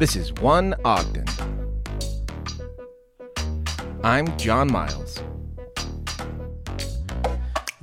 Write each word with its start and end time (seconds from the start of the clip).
This 0.00 0.16
is 0.16 0.32
One 0.32 0.74
Ogden. 0.82 1.26
I'm 4.02 4.34
John 4.38 4.72
Miles. 4.72 5.18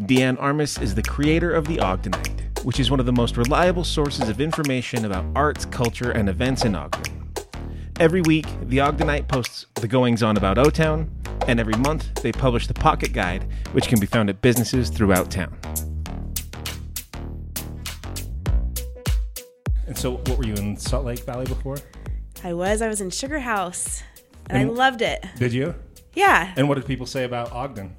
Deann 0.01 0.35
Armes 0.41 0.79
is 0.79 0.95
the 0.95 1.03
creator 1.03 1.53
of 1.53 1.67
The 1.67 1.77
Ogdenite, 1.77 2.63
which 2.63 2.79
is 2.79 2.89
one 2.89 2.99
of 2.99 3.05
the 3.05 3.11
most 3.11 3.37
reliable 3.37 3.83
sources 3.83 4.29
of 4.29 4.41
information 4.41 5.05
about 5.05 5.25
arts, 5.35 5.65
culture, 5.65 6.09
and 6.09 6.27
events 6.27 6.65
in 6.65 6.73
Ogden. 6.73 7.31
Every 7.99 8.21
week, 8.21 8.47
The 8.63 8.77
Ogdenite 8.77 9.27
posts 9.27 9.67
the 9.75 9.87
goings 9.87 10.23
on 10.23 10.37
about 10.37 10.57
O 10.57 10.71
Town, 10.71 11.11
and 11.47 11.59
every 11.59 11.75
month 11.75 12.15
they 12.23 12.31
publish 12.31 12.65
the 12.65 12.73
Pocket 12.73 13.13
Guide, 13.13 13.47
which 13.73 13.87
can 13.87 13.99
be 13.99 14.07
found 14.07 14.31
at 14.31 14.41
businesses 14.41 14.89
throughout 14.89 15.29
town. 15.29 15.55
And 19.85 19.95
so, 19.95 20.13
what 20.13 20.39
were 20.39 20.47
you 20.47 20.55
in 20.55 20.77
Salt 20.77 21.05
Lake 21.05 21.19
Valley 21.19 21.45
before? 21.45 21.77
I 22.43 22.53
was. 22.53 22.81
I 22.81 22.87
was 22.87 23.01
in 23.01 23.09
Sugar 23.09 23.39
House, 23.39 24.03
and, 24.49 24.57
And- 24.61 24.71
I 24.71 24.73
loved 24.73 25.01
it. 25.01 25.25
Did 25.37 25.53
you? 25.53 25.75
Yeah. 26.13 26.53
And 26.55 26.67
what 26.67 26.75
did 26.75 26.85
people 26.85 27.05
say 27.05 27.23
about 27.25 27.51
Ogden 27.51 27.95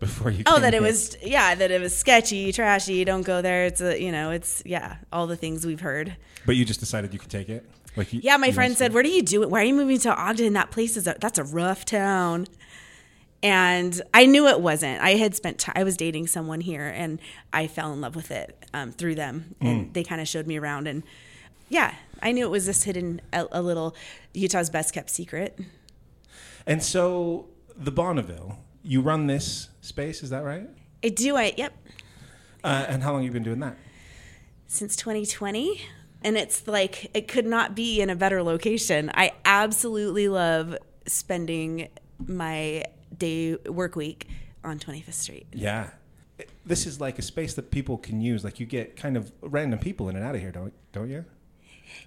before 0.00 0.30
you? 0.30 0.42
Oh, 0.46 0.60
that 0.60 0.74
it 0.74 0.82
was 0.82 1.16
yeah, 1.22 1.54
that 1.54 1.70
it 1.70 1.80
was 1.80 1.96
sketchy, 1.96 2.52
trashy. 2.52 3.04
Don't 3.04 3.22
go 3.22 3.40
there. 3.40 3.64
It's 3.66 3.80
a 3.80 4.00
you 4.00 4.12
know, 4.12 4.30
it's 4.30 4.62
yeah, 4.66 4.96
all 5.12 5.26
the 5.26 5.36
things 5.36 5.64
we've 5.64 5.80
heard. 5.80 6.16
But 6.44 6.56
you 6.56 6.64
just 6.64 6.80
decided 6.80 7.12
you 7.12 7.18
could 7.18 7.30
take 7.30 7.48
it. 7.48 7.64
Like 7.96 8.12
you, 8.12 8.20
Yeah, 8.22 8.36
my 8.36 8.50
friend 8.52 8.76
said, 8.76 8.92
"Where 8.92 9.02
do 9.02 9.08
you 9.08 9.22
do 9.22 9.42
it? 9.42 9.48
Why 9.48 9.62
are 9.62 9.64
you 9.64 9.74
moving 9.74 9.98
to 10.00 10.14
Ogden? 10.14 10.52
That 10.52 10.70
place 10.70 10.98
is 10.98 11.06
a, 11.06 11.16
that's 11.18 11.38
a 11.38 11.44
rough 11.44 11.84
town." 11.86 12.46
And 13.42 14.00
I 14.12 14.26
knew 14.26 14.48
it 14.48 14.60
wasn't. 14.60 15.00
I 15.02 15.10
had 15.10 15.34
spent 15.34 15.58
time. 15.58 15.74
I 15.76 15.84
was 15.84 15.96
dating 15.96 16.26
someone 16.26 16.60
here, 16.60 16.86
and 16.86 17.20
I 17.52 17.66
fell 17.68 17.92
in 17.92 18.00
love 18.00 18.16
with 18.16 18.30
it 18.30 18.66
um, 18.74 18.92
through 18.92 19.14
them, 19.14 19.54
and 19.60 19.94
they 19.94 20.02
kind 20.04 20.20
of 20.20 20.28
showed 20.28 20.46
me 20.46 20.58
around. 20.58 20.88
And 20.88 21.04
yeah, 21.68 21.94
I 22.22 22.32
knew 22.32 22.44
it 22.44 22.50
was 22.50 22.66
this 22.66 22.82
hidden, 22.84 23.20
a, 23.32 23.46
a 23.52 23.62
little 23.62 23.94
Utah's 24.34 24.70
best 24.70 24.92
kept 24.94 25.10
secret. 25.10 25.58
And 26.66 26.82
so 26.82 27.48
the 27.76 27.90
Bonneville, 27.90 28.58
you 28.82 29.00
run 29.00 29.26
this 29.26 29.68
space, 29.80 30.22
is 30.22 30.30
that 30.30 30.44
right? 30.44 30.68
I 31.04 31.08
do. 31.10 31.36
I 31.36 31.54
yep. 31.56 31.72
Uh, 32.64 32.86
and 32.88 33.02
how 33.02 33.12
long 33.12 33.22
have 33.22 33.26
you 33.26 33.32
been 33.32 33.44
doing 33.44 33.60
that? 33.60 33.76
since 34.68 34.96
2020 34.96 35.80
and 36.24 36.36
it's 36.36 36.66
like 36.66 37.08
it 37.14 37.28
could 37.28 37.46
not 37.46 37.76
be 37.76 38.00
in 38.00 38.10
a 38.10 38.16
better 38.16 38.42
location 38.42 39.12
i 39.14 39.30
absolutely 39.44 40.28
love 40.28 40.76
spending 41.06 41.88
my 42.26 42.82
day 43.16 43.54
work 43.68 43.94
week 43.94 44.26
on 44.64 44.76
25th 44.78 45.12
street 45.14 45.46
Yeah. 45.52 45.90
This 46.66 46.84
is 46.84 47.00
like 47.00 47.18
a 47.20 47.22
space 47.22 47.54
that 47.54 47.70
people 47.70 47.96
can 47.96 48.20
use. 48.20 48.42
Like 48.42 48.58
you 48.58 48.66
get 48.66 48.96
kind 48.96 49.16
of 49.16 49.32
random 49.40 49.78
people 49.78 50.08
in 50.08 50.16
and 50.16 50.24
out 50.24 50.34
of 50.34 50.40
here, 50.40 50.50
don't 50.50 50.72
don't 50.92 51.08
you? 51.08 51.24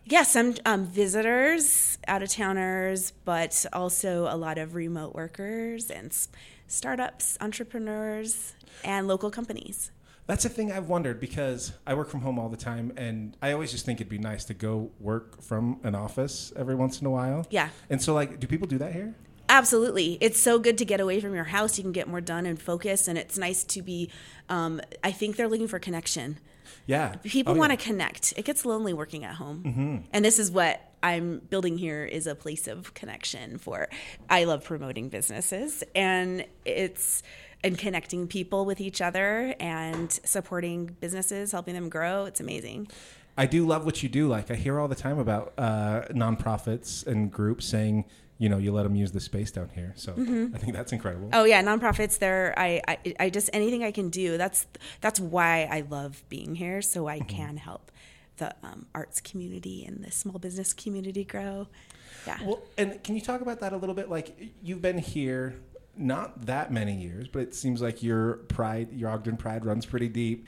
Yeah 0.06 0.24
some 0.24 0.56
um, 0.66 0.86
visitors 0.86 1.98
out 2.08 2.24
of 2.24 2.30
towners 2.30 3.12
but 3.26 3.66
also 3.74 4.28
a 4.30 4.36
lot 4.38 4.58
of 4.58 4.76
remote 4.76 5.14
workers 5.14 5.90
and 5.90 6.08
s- 6.08 6.28
startups 6.68 7.38
entrepreneurs 7.42 8.54
and 8.84 9.08
local 9.08 9.30
companies 9.32 9.92
That's 10.28 10.46
a 10.46 10.50
thing 10.50 10.72
I've 10.72 10.90
wondered 10.90 11.20
because 11.20 11.74
I 11.88 11.96
work 11.96 12.08
from 12.08 12.22
home 12.22 12.38
all 12.38 12.50
the 12.50 12.64
time, 12.72 12.94
and 12.98 13.36
I 13.42 13.52
always 13.52 13.72
just 13.72 13.84
think 13.84 14.00
it'd 14.00 14.10
be 14.12 14.20
nice 14.20 14.46
to 14.46 14.54
go 14.54 14.92
work 15.00 15.42
from 15.42 15.80
an 15.82 15.96
office 15.96 16.54
every 16.56 16.76
once 16.76 17.02
in 17.02 17.08
a 17.08 17.10
while. 17.10 17.48
Yeah. 17.50 17.70
And 17.90 18.00
so, 18.00 18.14
like, 18.14 18.40
do 18.40 18.46
people 18.46 18.68
do 18.68 18.78
that 18.78 18.94
here? 18.94 19.16
Absolutely. 19.50 20.20
It's 20.22 20.40
so 20.40 20.60
good 20.60 20.78
to 20.78 20.86
get 20.86 21.00
away 21.02 21.20
from 21.20 21.34
your 21.34 21.46
house. 21.46 21.80
You 21.80 21.84
can 21.84 21.92
get 21.92 22.08
more 22.08 22.22
done 22.22 22.46
and 22.46 22.62
focus. 22.62 23.08
And 23.08 23.18
it's 23.18 23.40
nice 23.40 23.64
to 23.64 23.82
be, 23.82 24.12
um, 24.50 24.80
I 25.04 25.12
think 25.12 25.36
they're 25.36 25.48
looking 25.50 25.68
for 25.68 25.80
connection. 25.80 26.38
Yeah. 26.86 27.16
People 27.24 27.54
Oh, 27.54 27.58
want 27.58 27.72
yeah. 27.72 27.78
to 27.78 27.84
connect. 27.84 28.34
It 28.38 28.46
gets 28.46 28.66
lonely 28.66 28.94
working 28.94 29.24
at 29.24 29.36
home. 29.36 30.06
And 30.14 30.24
this 30.26 30.40
is 30.40 30.52
what 30.52 30.82
I'm 31.02 31.40
building 31.50 31.78
here 31.78 32.04
is 32.06 32.28
a 32.28 32.36
place 32.36 32.68
of 32.68 32.94
connection 32.94 33.58
for 33.58 33.88
I 34.30 34.44
love 34.44 34.64
promoting 34.64 35.10
businesses 35.10 35.84
and 35.96 36.46
it's 36.66 37.24
and 37.64 37.78
connecting 37.78 38.28
people 38.28 38.66
with 38.66 38.80
each 38.82 39.02
other 39.02 39.54
and 39.60 40.12
supporting 40.24 40.96
businesses, 41.02 41.52
helping 41.52 41.74
them 41.74 41.90
grow. 41.90 42.26
It's 42.26 42.40
amazing. 42.40 42.88
I 43.38 43.46
do 43.46 43.66
love 43.66 43.86
what 43.86 44.02
you 44.04 44.10
do. 44.10 44.28
Like 44.28 44.50
I 44.52 44.56
hear 44.56 44.80
all 44.80 44.88
the 44.88 44.96
time 44.96 45.20
about 45.20 45.54
uh, 45.58 46.02
nonprofits 46.12 47.06
and 47.08 47.32
groups 47.32 47.66
saying, 47.66 48.06
you 48.40 48.48
know, 48.48 48.58
you 48.58 48.72
let 48.72 48.84
them 48.84 48.96
use 48.96 49.12
the 49.12 49.20
space 49.20 49.52
down 49.52 49.70
here. 49.76 49.94
So 49.96 50.14
I 50.14 50.58
think 50.58 50.74
that's 50.74 50.94
incredible. 50.94 51.30
Oh 51.34 51.44
yeah, 51.44 51.62
nonprofits. 51.62 52.18
There, 52.18 52.54
I, 52.58 52.82
I, 52.88 52.98
I 53.20 53.30
just 53.30 53.50
anything 53.54 53.84
I 53.84 53.92
can 53.92 54.10
do. 54.10 54.38
That's 54.38 54.66
that's 55.02 55.20
why 55.20 55.68
I 55.70 55.82
love 55.82 56.24
being 56.30 56.56
here, 56.56 56.82
so 56.82 57.08
I 57.08 57.20
can 57.20 57.58
help 57.58 57.92
the 58.38 58.56
um, 58.64 58.88
arts 58.96 59.20
community 59.20 59.84
and 59.86 60.04
the 60.04 60.10
small 60.10 60.40
business 60.40 60.72
community 60.74 61.26
grow. 61.26 61.68
Yeah. 62.26 62.38
Well, 62.44 62.64
and 62.78 63.04
can 63.04 63.16
you 63.16 63.22
talk 63.22 63.42
about 63.42 63.60
that 63.60 63.74
a 63.74 63.78
little 63.78 63.96
bit? 63.96 64.10
Like 64.10 64.36
you've 64.64 64.82
been 64.82 64.98
here 64.98 65.56
not 65.98 66.46
that 66.46 66.72
many 66.72 66.96
years, 66.96 67.28
but 67.28 67.42
it 67.42 67.54
seems 67.54 67.82
like 67.82 68.02
your 68.02 68.36
pride, 68.48 68.94
your 68.94 69.10
Ogden 69.10 69.36
pride, 69.36 69.66
runs 69.66 69.86
pretty 69.86 70.08
deep. 70.08 70.48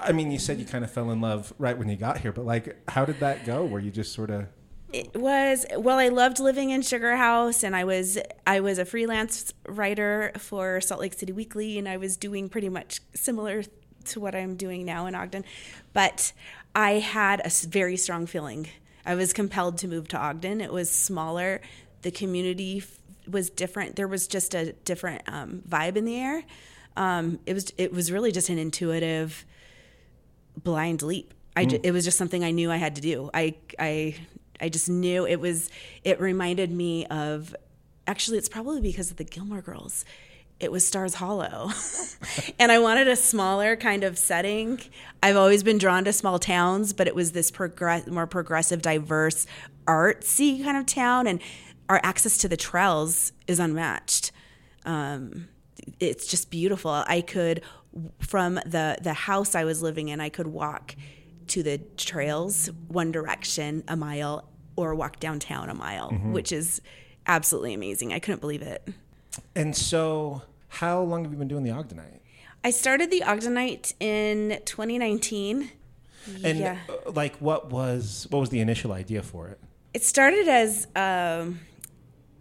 I 0.00 0.10
mean, 0.10 0.32
you 0.32 0.40
said 0.40 0.58
you 0.58 0.64
kind 0.64 0.82
of 0.82 0.90
fell 0.90 1.12
in 1.12 1.20
love 1.20 1.52
right 1.56 1.78
when 1.78 1.88
you 1.88 1.96
got 1.96 2.18
here, 2.18 2.32
but 2.32 2.44
like, 2.44 2.76
how 2.88 3.04
did 3.04 3.20
that 3.20 3.46
go? 3.46 3.64
Were 3.64 3.78
you 3.78 3.92
just 3.92 4.12
sort 4.12 4.30
of 4.30 4.46
It 4.92 5.14
was 5.14 5.66
well. 5.76 5.98
I 5.98 6.08
loved 6.08 6.40
living 6.40 6.70
in 6.70 6.80
Sugar 6.80 7.16
House, 7.16 7.62
and 7.62 7.76
I 7.76 7.84
was 7.84 8.18
I 8.46 8.60
was 8.60 8.78
a 8.78 8.86
freelance 8.86 9.52
writer 9.66 10.32
for 10.38 10.80
Salt 10.80 11.00
Lake 11.00 11.12
City 11.12 11.32
Weekly, 11.32 11.78
and 11.78 11.86
I 11.86 11.98
was 11.98 12.16
doing 12.16 12.48
pretty 12.48 12.70
much 12.70 13.00
similar 13.14 13.64
to 14.06 14.20
what 14.20 14.34
I'm 14.34 14.56
doing 14.56 14.86
now 14.86 15.06
in 15.06 15.14
Ogden, 15.14 15.44
but 15.92 16.32
I 16.74 16.92
had 16.92 17.42
a 17.44 17.50
very 17.68 17.96
strong 17.98 18.26
feeling. 18.26 18.68
I 19.04 19.14
was 19.14 19.32
compelled 19.34 19.78
to 19.78 19.88
move 19.88 20.08
to 20.08 20.18
Ogden. 20.18 20.60
It 20.60 20.72
was 20.72 20.90
smaller. 20.90 21.60
The 22.02 22.10
community 22.10 22.82
was 23.30 23.50
different. 23.50 23.96
There 23.96 24.08
was 24.08 24.26
just 24.26 24.54
a 24.54 24.72
different 24.72 25.22
um, 25.26 25.62
vibe 25.68 25.96
in 25.96 26.06
the 26.06 26.16
air. 26.16 26.44
Um, 26.96 27.40
it 27.44 27.52
was 27.52 27.72
it 27.76 27.92
was 27.92 28.10
really 28.10 28.32
just 28.32 28.48
an 28.48 28.58
intuitive 28.58 29.44
blind 30.62 31.02
leap. 31.02 31.34
I 31.54 31.64
ju- 31.66 31.80
it 31.82 31.92
was 31.92 32.04
just 32.04 32.16
something 32.16 32.42
I 32.42 32.52
knew 32.52 32.70
I 32.70 32.76
had 32.76 32.94
to 32.96 33.02
do. 33.02 33.30
I 33.34 33.54
I 33.78 34.14
I 34.60 34.68
just 34.68 34.88
knew 34.88 35.26
it 35.26 35.40
was. 35.40 35.70
It 36.04 36.20
reminded 36.20 36.70
me 36.70 37.06
of. 37.06 37.54
Actually, 38.06 38.38
it's 38.38 38.48
probably 38.48 38.80
because 38.80 39.10
of 39.10 39.18
the 39.18 39.24
Gilmore 39.24 39.60
Girls. 39.60 40.04
It 40.60 40.72
was 40.72 40.86
Stars 40.86 41.14
Hollow, 41.14 41.70
and 42.58 42.72
I 42.72 42.78
wanted 42.80 43.06
a 43.06 43.16
smaller 43.16 43.76
kind 43.76 44.02
of 44.02 44.18
setting. 44.18 44.80
I've 45.22 45.36
always 45.36 45.62
been 45.62 45.78
drawn 45.78 46.04
to 46.04 46.12
small 46.12 46.38
towns, 46.38 46.92
but 46.92 47.06
it 47.06 47.14
was 47.14 47.32
this 47.32 47.50
progress, 47.50 48.06
more 48.08 48.26
progressive, 48.26 48.82
diverse, 48.82 49.46
artsy 49.86 50.64
kind 50.64 50.76
of 50.76 50.86
town, 50.86 51.26
and 51.26 51.40
our 51.88 52.00
access 52.02 52.38
to 52.38 52.48
the 52.48 52.56
trails 52.56 53.32
is 53.46 53.60
unmatched 53.60 54.32
um, 54.88 55.48
it's 56.00 56.26
just 56.26 56.50
beautiful. 56.50 56.90
I 56.90 57.20
could, 57.20 57.62
from 58.20 58.54
the 58.54 58.96
the 59.00 59.12
house 59.12 59.54
I 59.54 59.64
was 59.64 59.82
living 59.82 60.08
in, 60.08 60.20
I 60.20 60.30
could 60.30 60.46
walk 60.46 60.96
to 61.48 61.62
the 61.62 61.78
trails 61.96 62.70
one 62.88 63.12
direction 63.12 63.84
a 63.88 63.96
mile, 63.96 64.48
or 64.76 64.94
walk 64.94 65.20
downtown 65.20 65.68
a 65.68 65.74
mile, 65.74 66.10
which 66.10 66.52
is 66.52 66.80
absolutely 67.26 67.74
amazing. 67.74 68.12
I 68.12 68.18
couldn't 68.18 68.40
believe 68.40 68.62
it. 68.62 68.86
And 69.54 69.76
so, 69.76 70.42
how 70.68 71.00
long 71.02 71.24
have 71.24 71.32
you 71.32 71.38
been 71.38 71.48
doing 71.48 71.64
the 71.64 71.70
Ogdenite? 71.70 72.20
I 72.64 72.70
started 72.70 73.10
the 73.10 73.20
Ogdenite 73.20 73.94
in 74.00 74.60
2019. 74.64 75.70
And 76.44 76.58
yeah. 76.58 76.78
uh, 76.88 77.12
like, 77.12 77.36
what 77.36 77.70
was 77.70 78.26
what 78.30 78.40
was 78.40 78.50
the 78.50 78.60
initial 78.60 78.92
idea 78.92 79.22
for 79.22 79.48
it? 79.48 79.58
It 79.94 80.02
started 80.02 80.48
as 80.48 80.86
um, 80.94 81.60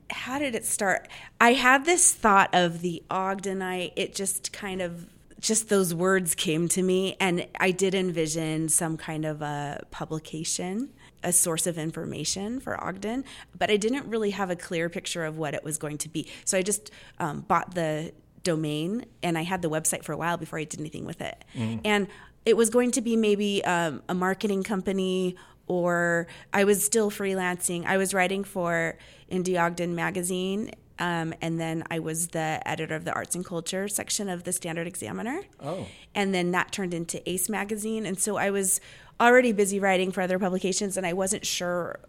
how 0.10 0.40
did 0.40 0.56
it 0.56 0.66
start? 0.66 1.08
I 1.40 1.54
had 1.54 1.86
this 1.86 2.14
thought 2.14 2.50
of 2.54 2.82
the 2.82 3.04
Ogdenite. 3.10 3.94
It 3.96 4.16
just 4.16 4.52
kind 4.52 4.82
of 4.82 5.08
just 5.40 5.70
those 5.70 5.94
words 5.94 6.36
came 6.36 6.68
to 6.70 6.82
me, 6.82 7.16
and 7.20 7.48
I 7.60 7.72
did 7.72 7.94
envision 7.94 8.70
some 8.70 8.98
kind 8.98 9.26
of 9.26 9.42
a 9.42 9.82
publication, 9.92 10.90
a 11.24 11.32
source 11.32 11.68
of 11.68 11.78
information 11.78 12.60
for 12.60 12.82
Ogden, 12.84 13.24
but 13.58 13.70
I 13.70 13.78
didn't 13.78 14.08
really 14.08 14.32
have 14.32 14.50
a 14.50 14.56
clear 14.56 14.90
picture 14.90 15.26
of 15.26 15.38
what 15.38 15.54
it 15.54 15.64
was 15.64 15.78
going 15.78 15.98
to 16.00 16.10
be. 16.10 16.28
So 16.46 16.58
I 16.58 16.62
just 16.62 16.92
um, 17.20 17.42
bought 17.42 17.76
the 17.76 18.14
domain, 18.44 19.06
and 19.22 19.38
I 19.38 19.44
had 19.44 19.62
the 19.62 19.70
website 19.70 20.04
for 20.04 20.14
a 20.14 20.18
while 20.18 20.38
before 20.38 20.60
I 20.60 20.64
did 20.64 20.80
anything 20.80 21.06
with 21.06 21.22
it, 21.22 21.44
and 21.86 22.08
it 22.46 22.56
was 22.56 22.70
going 22.70 22.92
to 22.92 23.02
be 23.02 23.16
maybe 23.16 23.64
um, 23.66 24.02
a 24.08 24.14
marketing 24.14 24.64
company 24.64 25.36
or 25.68 26.28
I 26.54 26.64
was 26.64 26.84
still 26.84 27.12
freelancing. 27.12 27.86
I 27.86 27.98
was 27.98 28.14
writing 28.14 28.46
for 28.46 28.98
Indie 29.30 29.62
Ogden 29.62 29.96
magazine, 29.96 30.72
um, 31.00 31.34
and 31.42 31.60
then 31.60 31.84
I 31.90 32.00
was 32.00 32.30
the 32.30 32.62
editor 32.66 32.96
of 32.96 33.06
the 33.06 33.14
arts 33.14 33.36
and 33.36 33.46
culture 33.46 33.88
section 33.88 34.30
of 34.30 34.44
the 34.44 34.52
Standard 34.52 34.88
Examiner. 34.88 35.42
Oh. 35.60 35.88
And 36.16 36.34
then 36.34 36.52
that 36.52 36.72
turned 36.72 36.94
into 36.94 37.28
Ace 37.30 37.50
magazine, 37.50 38.06
and 38.06 38.20
so 38.20 38.38
I 38.38 38.50
was 38.50 38.80
already 39.20 39.52
busy 39.52 39.80
writing 39.80 40.12
for 40.12 40.22
other 40.22 40.40
publications, 40.40 40.98
and 40.98 41.06
I 41.06 41.14
wasn't 41.14 41.46
sure. 41.46 42.00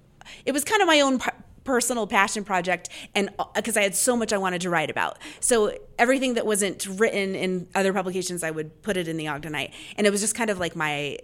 It 0.45 0.53
was 0.53 0.65
kind 0.65 0.83
of 0.83 0.89
my 0.89 1.01
own. 1.01 1.21
personal 1.65 2.07
passion 2.07 2.45
project 2.45 2.89
and 3.15 3.29
because 3.55 3.77
I 3.77 3.83
had 3.83 3.95
so 3.95 4.17
much 4.17 4.33
I 4.33 4.39
wanted 4.39 4.63
to 4.63 4.71
write 4.71 4.89
about. 4.89 5.19
So 5.39 5.77
everything 5.99 6.33
that 6.33 6.47
wasn't 6.47 6.87
written 6.87 7.35
in 7.35 7.69
other 7.75 7.93
publications 7.93 8.43
I 8.43 8.51
would 8.51 8.81
put 8.81 8.97
it 8.97 9.07
in 9.07 9.19
the 9.19 9.27
Ogdenite 9.27 9.73
and 9.99 10.07
it 10.07 10.11
was 10.11 10.23
just 10.23 10.35
kind 10.35 10.49
of 10.49 10.59
like 10.59 10.75
my 10.75 11.19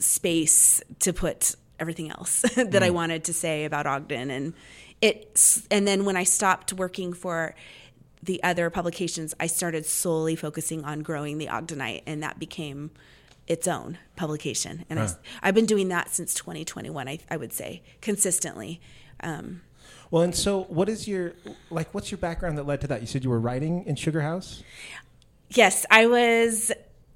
space 0.00 0.82
to 0.98 1.12
put 1.12 1.54
everything 1.80 2.10
else 2.10 2.42
that 2.56 2.82
I 2.82 2.90
wanted 2.90 3.24
to 3.24 3.32
say 3.32 3.64
about 3.64 3.86
Ogden. 3.86 4.30
And 4.30 4.54
it, 5.02 5.62
and 5.70 5.86
then 5.86 6.04
when 6.04 6.16
I 6.16 6.24
stopped 6.24 6.72
working 6.72 7.12
for 7.12 7.54
the 8.22 8.42
other 8.42 8.68
publications, 8.68 9.34
I 9.40 9.46
started 9.46 9.86
solely 9.86 10.36
focusing 10.36 10.84
on 10.84 11.00
growing 11.00 11.38
the 11.38 11.46
Ogdenite, 11.46 12.02
and 12.06 12.22
that 12.22 12.38
became 12.38 12.90
its 13.46 13.66
own 13.66 13.98
publication. 14.14 14.84
And 14.90 14.98
Huh. 14.98 15.08
I, 15.42 15.48
I've 15.48 15.54
been 15.54 15.66
doing 15.66 15.88
that 15.88 16.10
since 16.10 16.34
2021, 16.34 17.08
I, 17.08 17.18
I 17.30 17.36
would 17.36 17.52
say, 17.52 17.82
consistently. 18.00 18.80
Um, 19.20 19.62
Well, 20.10 20.22
and 20.22 20.34
so 20.36 20.64
what 20.64 20.88
is 20.88 21.08
your 21.08 21.32
like? 21.70 21.92
What's 21.94 22.10
your 22.10 22.18
background 22.18 22.58
that 22.58 22.66
led 22.66 22.80
to 22.82 22.86
that? 22.88 23.00
You 23.00 23.06
said 23.06 23.24
you 23.24 23.30
were 23.30 23.40
writing 23.40 23.84
in 23.86 23.96
Sugar 23.96 24.20
House. 24.20 24.62
Yes, 25.50 25.86
I 25.90 26.06
was 26.06 26.70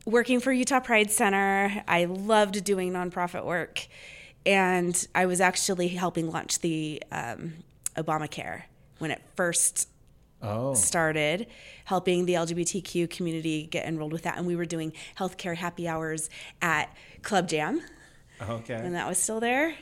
working 0.06 0.40
for 0.40 0.52
Utah 0.52 0.80
Pride 0.80 1.10
Center. 1.10 1.82
I 1.86 2.06
loved 2.06 2.64
doing 2.64 2.92
nonprofit 2.92 3.44
work, 3.44 3.86
and 4.46 5.06
I 5.14 5.26
was 5.26 5.40
actually 5.40 5.88
helping 5.88 6.30
launch 6.30 6.60
the 6.60 7.02
um, 7.12 7.54
Obamacare 7.96 8.62
when 8.98 9.10
it 9.10 9.22
first 9.36 9.88
Oh, 10.46 10.74
started, 10.74 11.46
helping 11.86 12.26
the 12.26 12.34
LGBTQ 12.34 13.08
community 13.08 13.66
get 13.66 13.86
enrolled 13.86 14.12
with 14.12 14.22
that. 14.24 14.36
And 14.36 14.46
we 14.46 14.56
were 14.56 14.66
doing 14.66 14.92
healthcare 15.16 15.56
happy 15.56 15.88
hours 15.88 16.28
at 16.60 16.94
Club 17.22 17.48
Jam 17.48 17.80
okay. 18.42 18.82
when 18.82 18.92
that 18.92 19.08
was 19.08 19.16
still 19.16 19.40
there. 19.40 19.74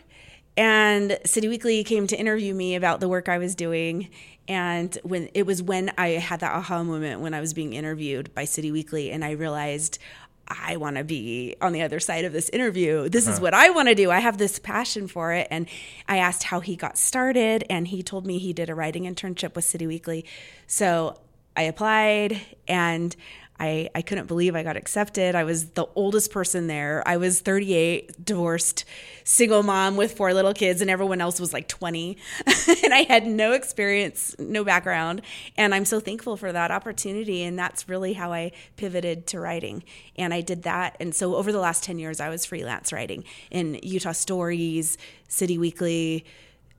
And 0.56 1.19
City 1.25 1.49
Weekly 1.49 1.82
came 1.82 2.06
to 2.06 2.17
interview 2.17 2.55
me 2.55 2.76
about 2.76 3.00
the 3.00 3.09
work 3.09 3.29
I 3.29 3.38
was 3.38 3.55
doing. 3.55 4.11
And 4.47 4.97
when 5.03 5.31
it 5.35 5.47
was 5.47 5.62
when 5.62 5.91
I 5.97 6.11
had 6.11 6.41
that 6.41 6.53
aha 6.53 6.85
moment 6.85 7.20
when 7.23 7.32
I 7.32 7.41
was 7.41 7.55
being 7.55 7.73
interviewed 7.73 8.35
by 8.35 8.44
City 8.44 8.70
Weekly, 8.70 9.11
and 9.11 9.25
I 9.25 9.32
realized 9.32 9.99
I 10.48 10.76
want 10.76 10.96
to 10.96 11.04
be 11.04 11.56
on 11.60 11.72
the 11.72 11.82
other 11.82 12.00
side 12.00 12.24
of 12.24 12.32
this 12.32 12.48
interview. 12.50 13.08
This 13.08 13.26
is 13.26 13.40
what 13.40 13.54
I 13.54 13.70
want 13.70 13.88
to 13.88 13.94
do. 13.94 14.10
I 14.10 14.20
have 14.20 14.38
this 14.38 14.58
passion 14.58 15.08
for 15.08 15.32
it. 15.32 15.48
And 15.50 15.66
I 16.08 16.18
asked 16.18 16.42
how 16.42 16.60
he 16.60 16.76
got 16.76 16.98
started, 16.98 17.64
and 17.70 17.88
he 17.88 18.02
told 18.02 18.26
me 18.26 18.38
he 18.38 18.52
did 18.52 18.68
a 18.68 18.74
writing 18.74 19.04
internship 19.04 19.54
with 19.54 19.64
City 19.64 19.86
Weekly. 19.86 20.24
So 20.66 21.18
I 21.56 21.62
applied 21.62 22.40
and 22.66 23.14
I, 23.62 23.91
I 23.94 24.03
couldn't 24.03 24.26
believe 24.26 24.56
I 24.56 24.64
got 24.64 24.76
accepted. 24.76 25.37
I 25.37 25.44
was 25.44 25.67
the 25.70 25.87
oldest 25.94 26.32
person 26.32 26.67
there. 26.67 27.00
I 27.06 27.17
was 27.17 27.38
38, 27.38 28.25
divorced, 28.25 28.85
single 29.23 29.62
mom 29.62 29.97
with 29.97 30.17
four 30.17 30.35
little 30.35 30.53
kids, 30.53 30.81
and 30.81 30.91
everyone 30.91 31.20
else 31.20 31.38
was 31.38 31.53
like 31.53 31.69
20. 31.69 32.17
and 32.85 32.93
I 32.93 33.06
had 33.09 33.25
no 33.25 33.53
experience, 33.53 34.35
no 34.41 34.64
background. 34.64 35.23
And 35.56 35.76
I'm 35.76 35.85
so 35.85 36.00
thankful 36.00 36.37
for 36.37 36.50
that 36.50 36.73
opportunity. 36.73 37.44
And 37.44 37.56
that's 37.56 37.88
really 37.88 38.14
how 38.14 38.32
I 38.32 38.50
pivoted 38.76 39.29
to 39.29 39.38
writing. 39.38 39.85
And 40.17 40.35
I 40.35 40.41
did 40.41 40.64
that. 40.64 40.97
And 40.99 41.14
so 41.14 41.37
over 41.37 41.53
the 41.53 41.61
last 41.61 41.85
10 41.85 42.00
years, 42.00 42.19
I 42.19 42.31
was 42.31 42.44
freelance 42.44 42.93
writing 42.93 43.23
in 43.53 43.79
Utah 43.85 44.11
Stories, 44.11 44.99
City 45.29 45.56
Weekly, 45.56 46.25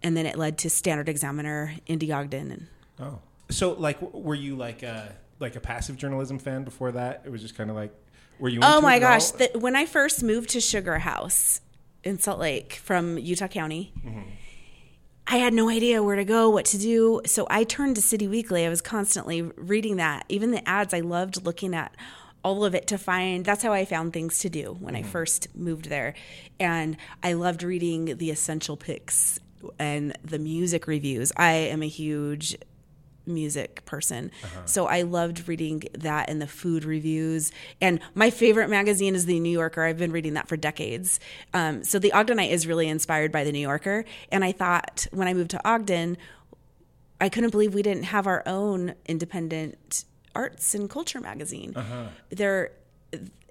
and 0.04 0.18
then 0.18 0.26
it 0.26 0.38
led 0.38 0.58
to 0.58 0.70
Standard 0.70 1.08
Examiner, 1.08 1.76
Indie 1.88 2.14
Ogden, 2.14 2.52
and 2.52 2.68
Oh, 3.00 3.20
so 3.50 3.72
like, 3.72 4.02
were 4.02 4.36
you 4.36 4.58
like 4.58 4.84
a 4.84 5.16
like 5.44 5.56
a 5.56 5.60
passive 5.60 5.98
journalism 5.98 6.40
fan 6.40 6.64
before 6.64 6.92
that? 6.94 7.22
It 7.26 7.32
was 7.32 7.42
just 7.42 7.56
kind 7.56 7.70
of 7.70 7.76
like, 7.76 7.94
were 8.40 8.50
you? 8.50 8.62
Oh 8.64 8.82
my 8.82 8.98
gosh! 8.98 9.30
The, 9.32 9.52
when 9.54 9.76
I 9.76 9.86
first 9.86 10.24
moved 10.24 10.50
to 10.52 10.60
Sugar 10.60 10.98
House 11.00 11.62
in 12.04 12.18
Salt 12.18 12.40
Lake 12.40 12.74
from 12.84 13.20
Utah 13.20 13.48
County, 13.48 13.94
mm-hmm. 14.00 14.22
I 15.28 15.38
had 15.38 15.54
no 15.54 15.70
idea 15.70 16.02
where 16.02 16.16
to 16.16 16.26
go, 16.26 16.50
what 16.50 16.66
to 16.66 16.78
do. 16.78 17.22
So 17.26 17.46
I 17.50 17.64
turned 17.64 17.96
to 17.98 18.02
City 18.02 18.28
Weekly. 18.28 18.66
I 18.66 18.70
was 18.70 18.82
constantly 18.82 19.42
reading 19.42 19.98
that. 19.98 20.26
Even 20.30 20.52
the 20.52 20.68
ads, 20.68 20.94
I 20.94 21.02
loved 21.02 21.46
looking 21.46 21.76
at 21.76 21.96
all 22.44 22.66
of 22.66 22.76
it 22.76 22.88
to 22.88 22.98
find. 22.98 23.46
That's 23.46 23.64
how 23.64 23.72
I 23.72 23.86
found 23.86 24.12
things 24.12 24.40
to 24.40 24.50
do 24.50 24.76
when 24.80 24.96
I 24.96 25.02
mm-hmm. 25.02 25.12
first 25.12 25.56
moved 25.56 25.90
there. 25.90 26.14
And 26.60 26.98
I 27.22 27.34
loved 27.34 27.64
reading 27.64 28.18
the 28.18 28.32
essential 28.32 28.76
picks 28.76 29.40
and 29.80 30.18
the 30.24 30.40
music 30.40 30.88
reviews. 30.88 31.32
I 31.38 31.52
am 31.52 31.82
a 31.82 31.88
huge 31.88 32.58
music 33.26 33.86
person. 33.86 34.32
So 34.66 34.86
I 34.88 35.04
loved 35.04 35.48
reading 35.48 35.84
that 35.94 36.30
and 36.30 36.42
the 36.42 36.48
food 36.48 36.84
reviews. 36.84 37.52
And 37.82 38.00
my 38.16 38.30
favorite 38.30 38.70
magazine 38.70 39.16
is 39.16 39.26
The 39.26 39.40
New 39.40 39.50
Yorker. 39.52 39.84
I've 39.84 39.98
been 39.98 40.12
reading 40.12 40.34
that 40.34 40.48
for 40.48 40.58
decades. 40.58 41.20
Um, 41.54 41.84
so 41.84 42.00
the 42.00 42.12
Ogdenite 42.12 42.52
is 42.52 42.68
really 42.68 42.88
inspired 42.88 43.32
by 43.32 43.44
The 43.44 43.52
New 43.52 43.60
Yorker. 43.60 44.06
And 44.32 44.44
I 44.44 44.52
thought 44.52 45.08
when 45.12 45.28
I 45.28 45.34
moved 45.34 45.52
to 45.52 45.68
Ogden, 45.68 46.18
I 47.22 47.30
couldn't 47.30 47.52
believe 47.52 47.74
we 47.74 47.82
didn't 47.84 48.04
have 48.04 48.28
our 48.28 48.44
own 48.46 48.96
independent 49.06 50.06
arts 50.36 50.76
and 50.76 50.90
culture 50.90 51.22
magazine. 51.22 51.74
There, 52.30 52.72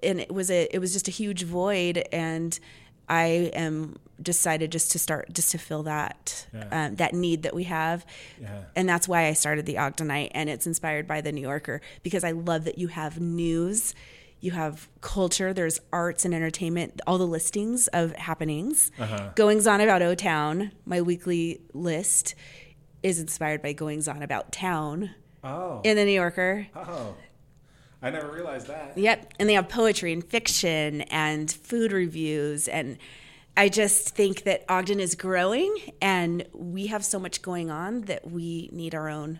and 0.03 0.19
it 0.19 0.31
was 0.31 0.51
a 0.51 0.67
it 0.75 0.79
was 0.79 0.93
just 0.93 1.07
a 1.07 1.11
huge 1.11 1.43
void, 1.43 2.03
and 2.11 2.59
I 3.09 3.51
am 3.53 3.97
decided 4.21 4.71
just 4.71 4.91
to 4.93 4.99
start 4.99 5.33
just 5.33 5.51
to 5.51 5.57
fill 5.57 5.83
that 5.83 6.45
Yeah. 6.53 6.85
um, 6.85 6.95
that 6.95 7.13
need 7.13 7.43
that 7.43 7.53
we 7.53 7.63
have, 7.65 8.05
Yeah. 8.41 8.63
and 8.75 8.87
that's 8.87 9.07
why 9.07 9.25
I 9.27 9.33
started 9.33 9.65
the 9.65 9.75
Ogdenite, 9.75 10.31
and 10.33 10.49
it's 10.49 10.65
inspired 10.67 11.07
by 11.07 11.19
the 11.21 11.31
New 11.31 11.41
Yorker 11.41 11.81
because 12.03 12.23
I 12.23 12.31
love 12.31 12.63
that 12.65 12.77
you 12.77 12.87
have 12.89 13.19
news. 13.19 13.93
You 14.39 14.51
have 14.51 14.89
culture, 15.01 15.53
there's 15.53 15.79
arts 15.93 16.25
and 16.25 16.33
entertainment, 16.33 17.01
all 17.07 17.17
the 17.17 17.25
listings 17.27 17.87
of 17.87 18.13
happenings. 18.15 18.91
Goings 19.35 19.67
on 19.67 19.79
about 19.81 20.01
O 20.01 20.15
Town, 20.15 20.71
my 20.85 21.01
weekly 21.01 21.61
list, 21.73 22.35
is 23.01 23.19
inspired 23.19 23.61
by 23.61 23.71
Goings 23.73 24.07
on 24.07 24.21
about 24.21 24.51
town 24.51 25.11
Oh, 25.45 25.81
in 25.83 25.95
the 25.97 26.05
New 26.05 26.11
Yorker. 26.11 26.67
oh, 26.75 27.15
I 28.03 28.09
never 28.09 28.29
realized 28.29 28.67
that. 28.67 28.97
Yep. 28.97 29.33
And 29.39 29.49
they 29.49 29.53
have 29.53 29.69
poetry 29.69 30.11
and 30.11 30.23
fiction 30.23 31.01
and 31.03 31.49
food 31.49 31.93
reviews. 31.93 32.67
And 32.67 32.97
I 33.55 33.69
just 33.69 34.09
think 34.09 34.43
that 34.43 34.65
Ogden 34.67 34.99
is 34.99 35.15
growing 35.15 35.73
and 36.01 36.45
we 36.53 36.87
have 36.87 37.05
so 37.05 37.17
much 37.17 37.41
going 37.41 37.71
on 37.71 38.01
that 38.01 38.29
we 38.29 38.69
need 38.73 38.93
our 38.93 39.07
own 39.09 39.39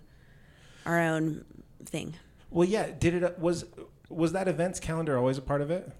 our 0.85 0.99
own 0.99 1.45
thing. 1.85 2.15
Well, 2.49 2.67
yeah. 2.67 2.89
Did 2.97 3.21
it 3.21 3.39
was 3.39 3.65
was 4.09 4.31
that 4.31 4.47
events 4.47 4.79
calendar 4.79 5.17
always 5.17 5.37
a 5.37 5.41
part 5.41 5.61
of 5.61 5.69
it? 5.69 5.91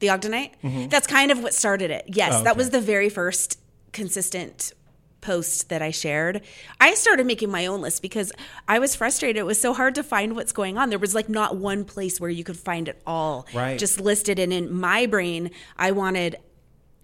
The 0.00 0.08
Ogdenite? 0.08 0.90
That's 0.90 1.08
kind 1.08 1.32
of 1.32 1.42
what 1.42 1.52
started 1.52 1.90
it. 1.90 2.04
Yes, 2.06 2.32
Mm-hmm. 2.32 2.40
Oh, 2.40 2.44
that 2.44 2.56
was 2.56 2.70
the 2.70 2.80
very 2.80 3.08
first 3.08 3.58
consistent 3.92 4.72
post 5.20 5.68
that 5.68 5.82
I 5.82 5.90
shared. 5.90 6.42
I 6.80 6.94
started 6.94 7.26
making 7.26 7.50
my 7.50 7.66
own 7.66 7.80
list 7.80 8.02
because 8.02 8.32
I 8.68 8.78
was 8.78 8.94
frustrated. 8.94 9.36
It 9.40 9.46
was 9.46 9.60
so 9.60 9.74
hard 9.74 9.94
to 9.96 10.02
find 10.02 10.36
what's 10.36 10.52
going 10.52 10.78
on. 10.78 10.90
There 10.90 10.98
was 10.98 11.14
like 11.14 11.28
not 11.28 11.56
one 11.56 11.84
place 11.84 12.20
where 12.20 12.30
you 12.30 12.44
could 12.44 12.56
find 12.56 12.88
it 12.88 13.00
all 13.06 13.46
Right. 13.54 13.78
just 13.78 14.00
listed. 14.00 14.38
And 14.38 14.52
in 14.52 14.72
my 14.72 15.06
brain, 15.06 15.50
I 15.76 15.90
wanted 15.92 16.36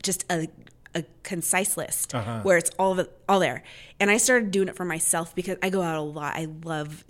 just 0.02 0.24
a 0.30 0.48
a 0.96 1.04
concise 1.24 1.76
list 1.76 2.14
Uh-huh. 2.14 2.38
where 2.44 2.56
it's 2.56 2.70
all 2.78 2.96
it, 3.00 3.10
all 3.28 3.40
there. 3.40 3.64
And 3.98 4.12
I 4.12 4.16
started 4.16 4.52
doing 4.52 4.68
it 4.68 4.76
for 4.76 4.84
myself 4.84 5.34
because 5.34 5.56
I 5.60 5.68
go 5.68 5.82
out 5.82 5.96
a 5.96 6.00
lot. 6.02 6.36
I 6.36 6.46
love 6.62 7.02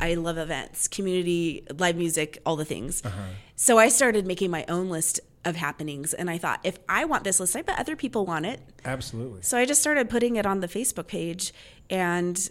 I 0.00 0.14
love 0.14 0.38
events, 0.38 0.88
community, 0.88 1.64
live 1.78 1.96
music, 1.96 2.38
all 2.46 2.56
the 2.56 2.64
things. 2.64 3.02
So 3.56 3.78
I 3.78 3.88
started 3.88 4.26
making 4.26 4.50
my 4.50 4.64
own 4.68 4.88
list 4.88 5.20
of 5.44 5.56
happenings 5.56 6.12
and 6.12 6.28
I 6.28 6.36
thought 6.38 6.60
if 6.64 6.78
I 6.88 7.04
want 7.06 7.24
this 7.24 7.40
list, 7.40 7.56
I 7.56 7.62
bet 7.62 7.78
other 7.78 7.96
people 7.96 8.26
want 8.26 8.44
it. 8.46 8.60
Absolutely. 8.84 9.42
So 9.42 9.56
I 9.56 9.64
just 9.64 9.80
started 9.80 10.10
putting 10.10 10.36
it 10.36 10.44
on 10.46 10.60
the 10.60 10.68
Facebook 10.68 11.06
page 11.06 11.52
and 11.88 12.50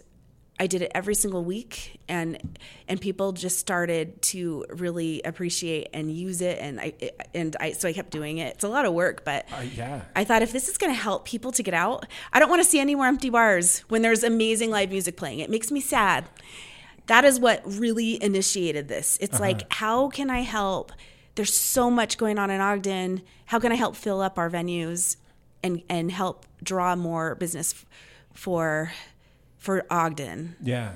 I 0.58 0.66
did 0.66 0.82
it 0.82 0.92
every 0.94 1.14
single 1.14 1.42
week 1.42 2.00
and 2.06 2.58
and 2.86 3.00
people 3.00 3.32
just 3.32 3.58
started 3.58 4.20
to 4.22 4.66
really 4.68 5.22
appreciate 5.24 5.88
and 5.94 6.12
use 6.12 6.42
it 6.42 6.58
and 6.60 6.78
I 6.80 6.92
and 7.32 7.56
I 7.58 7.72
so 7.72 7.88
I 7.88 7.92
kept 7.94 8.10
doing 8.10 8.38
it. 8.38 8.56
It's 8.56 8.64
a 8.64 8.68
lot 8.68 8.84
of 8.84 8.92
work, 8.92 9.24
but 9.24 9.46
Uh, 9.52 9.62
yeah. 9.74 10.02
I 10.14 10.24
thought 10.24 10.42
if 10.42 10.52
this 10.52 10.68
is 10.68 10.76
going 10.76 10.92
to 10.92 11.00
help 11.00 11.24
people 11.24 11.50
to 11.52 11.62
get 11.62 11.72
out, 11.74 12.04
I 12.32 12.40
don't 12.40 12.50
want 12.50 12.62
to 12.62 12.68
see 12.68 12.78
any 12.80 12.94
more 12.94 13.06
empty 13.06 13.30
bars 13.30 13.80
when 13.88 14.02
there's 14.02 14.22
amazing 14.22 14.70
live 14.70 14.90
music 14.90 15.16
playing. 15.16 15.38
It 15.38 15.48
makes 15.48 15.70
me 15.70 15.80
sad. 15.80 16.26
That 17.10 17.24
is 17.24 17.40
what 17.40 17.60
really 17.64 18.22
initiated 18.22 18.86
this. 18.86 19.18
It's 19.20 19.34
uh-huh. 19.34 19.42
like, 19.42 19.72
how 19.72 20.10
can 20.10 20.30
I 20.30 20.42
help? 20.42 20.92
There's 21.34 21.52
so 21.52 21.90
much 21.90 22.16
going 22.16 22.38
on 22.38 22.50
in 22.50 22.60
Ogden. 22.60 23.22
How 23.46 23.58
can 23.58 23.72
I 23.72 23.74
help 23.74 23.96
fill 23.96 24.20
up 24.20 24.38
our 24.38 24.48
venues 24.48 25.16
and 25.60 25.82
and 25.88 26.12
help 26.12 26.46
draw 26.62 26.94
more 26.94 27.34
business 27.34 27.72
f- 27.72 27.84
for 28.32 28.92
for 29.58 29.84
Ogden? 29.90 30.54
Yeah. 30.62 30.92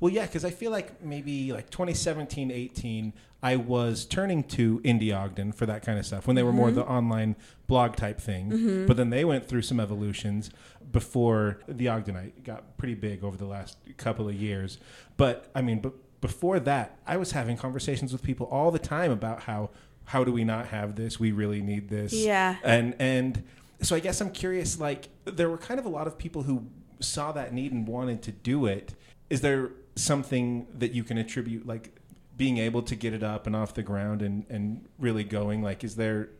Well, 0.00 0.12
yeah, 0.12 0.26
because 0.26 0.44
I 0.44 0.50
feel 0.50 0.72
like 0.72 1.00
maybe 1.00 1.52
like 1.52 1.70
2017, 1.70 2.50
18, 2.50 3.12
I 3.46 3.54
was 3.54 4.06
turning 4.06 4.42
to 4.42 4.80
Indie 4.80 5.16
Ogden 5.16 5.52
for 5.52 5.66
that 5.66 5.86
kind 5.86 6.00
of 6.00 6.04
stuff 6.04 6.26
when 6.26 6.34
they 6.34 6.42
were 6.42 6.52
more 6.52 6.66
mm-hmm. 6.66 6.78
the 6.78 6.84
online 6.84 7.36
blog 7.68 7.94
type 7.94 8.20
thing. 8.20 8.50
Mm-hmm. 8.50 8.86
But 8.86 8.96
then 8.96 9.10
they 9.10 9.24
went 9.24 9.46
through 9.46 9.62
some 9.62 9.78
evolutions 9.78 10.50
before 10.90 11.60
the 11.68 11.86
Ogdenite 11.86 12.42
got 12.42 12.76
pretty 12.76 12.94
big 12.94 13.22
over 13.22 13.36
the 13.36 13.44
last 13.44 13.78
couple 13.98 14.28
of 14.28 14.34
years. 14.34 14.78
But 15.16 15.48
I 15.54 15.62
mean, 15.62 15.78
but 15.78 15.92
before 16.20 16.58
that, 16.58 16.98
I 17.06 17.18
was 17.18 17.30
having 17.30 17.56
conversations 17.56 18.10
with 18.10 18.20
people 18.20 18.46
all 18.46 18.72
the 18.72 18.80
time 18.80 19.12
about 19.12 19.42
how 19.42 19.70
how 20.06 20.24
do 20.24 20.32
we 20.32 20.42
not 20.42 20.66
have 20.66 20.96
this? 20.96 21.20
We 21.20 21.30
really 21.30 21.62
need 21.62 21.88
this. 21.88 22.12
Yeah. 22.12 22.56
And 22.64 22.96
and 22.98 23.44
so 23.80 23.94
I 23.94 24.00
guess 24.00 24.20
I'm 24.20 24.30
curious. 24.30 24.80
Like 24.80 25.08
there 25.24 25.48
were 25.48 25.58
kind 25.58 25.78
of 25.78 25.86
a 25.86 25.90
lot 25.90 26.08
of 26.08 26.18
people 26.18 26.42
who 26.42 26.66
saw 26.98 27.30
that 27.30 27.54
need 27.54 27.70
and 27.70 27.86
wanted 27.86 28.22
to 28.22 28.32
do 28.32 28.66
it. 28.66 28.94
Is 29.30 29.40
there 29.40 29.70
something 29.94 30.66
that 30.78 30.90
you 30.90 31.04
can 31.04 31.16
attribute, 31.16 31.64
like 31.64 31.96
being 32.36 32.58
able 32.58 32.82
to 32.82 32.94
get 32.94 33.12
it 33.12 33.22
up 33.22 33.46
and 33.46 33.56
off 33.56 33.74
the 33.74 33.82
ground 33.82 34.22
and 34.22 34.44
and 34.48 34.86
really 34.98 35.24
going? 35.24 35.62
Like, 35.62 35.84
is 35.84 35.96
there 35.96 36.30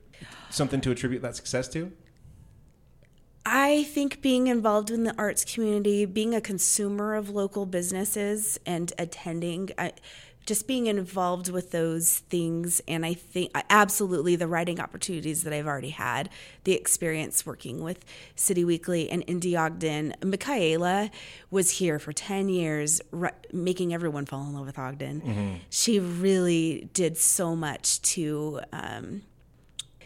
something 0.50 0.80
to 0.82 0.90
attribute 0.90 1.22
that 1.22 1.36
success 1.36 1.68
to? 1.68 1.92
I 3.48 3.84
think 3.84 4.22
being 4.22 4.48
involved 4.48 4.90
in 4.90 5.04
the 5.04 5.14
arts 5.16 5.44
community, 5.44 6.04
being 6.04 6.34
a 6.34 6.40
consumer 6.40 7.14
of 7.14 7.30
local 7.30 7.64
businesses 7.64 8.58
and 8.66 8.92
attending, 8.98 9.70
I, 9.78 9.92
just 10.46 10.66
being 10.66 10.86
involved 10.86 11.50
with 11.50 11.72
those 11.72 12.20
things. 12.30 12.80
And 12.88 13.04
I 13.04 13.14
think 13.14 13.50
absolutely 13.68 14.36
the 14.36 14.46
writing 14.46 14.80
opportunities 14.80 15.42
that 15.42 15.52
I've 15.52 15.66
already 15.66 15.90
had, 15.90 16.30
the 16.64 16.72
experience 16.72 17.44
working 17.44 17.82
with 17.82 18.04
City 18.36 18.64
Weekly 18.64 19.10
and 19.10 19.26
Indie 19.26 19.58
Ogden. 19.58 20.14
Michaela 20.24 21.10
was 21.50 21.72
here 21.72 21.98
for 21.98 22.12
10 22.12 22.48
years, 22.48 23.00
making 23.52 23.92
everyone 23.92 24.24
fall 24.24 24.42
in 24.42 24.54
love 24.54 24.66
with 24.66 24.78
Ogden. 24.78 25.20
Mm-hmm. 25.20 25.54
She 25.68 25.98
really 25.98 26.88
did 26.94 27.18
so 27.18 27.54
much 27.56 28.00
to. 28.02 28.60
Um, 28.72 29.22